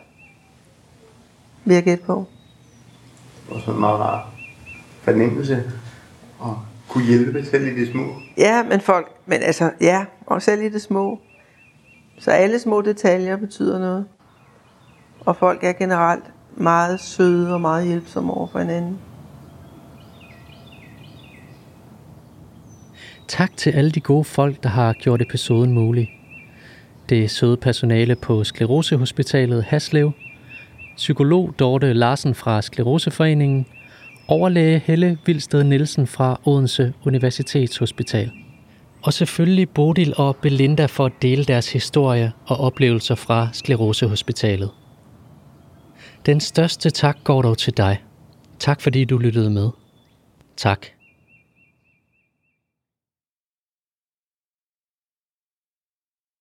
[1.65, 2.27] Vil jeg gætte på.
[3.51, 4.33] Og så en meget rar
[5.03, 5.73] fornemmelse.
[6.39, 6.59] Og
[6.89, 8.13] kunne hjælpe selv i det små.
[8.37, 11.21] Ja, men folk, men altså, ja, og selv i det små.
[12.23, 14.07] Så alle små detaljer betyder noget.
[15.21, 16.25] Og folk er generelt
[16.57, 18.99] meget søde og meget hjælpsomme over for hinanden.
[23.29, 26.11] Tak til alle de gode folk, der har gjort episoden mulig.
[27.09, 30.13] Det er søde personale på Sklerosehospitalet Haslev,
[30.97, 33.67] psykolog Dorte Larsen fra Skleroseforeningen,
[34.29, 38.42] overlæge Helle Vilsted Nielsen fra Odense Universitetshospital.
[39.03, 44.71] Og selvfølgelig Bodil og Belinda for at dele deres historie og oplevelser fra Sklerosehospitalet.
[46.27, 48.03] Den største tak går dog til dig.
[48.59, 49.71] Tak fordi du lyttede med.
[50.57, 50.87] Tak.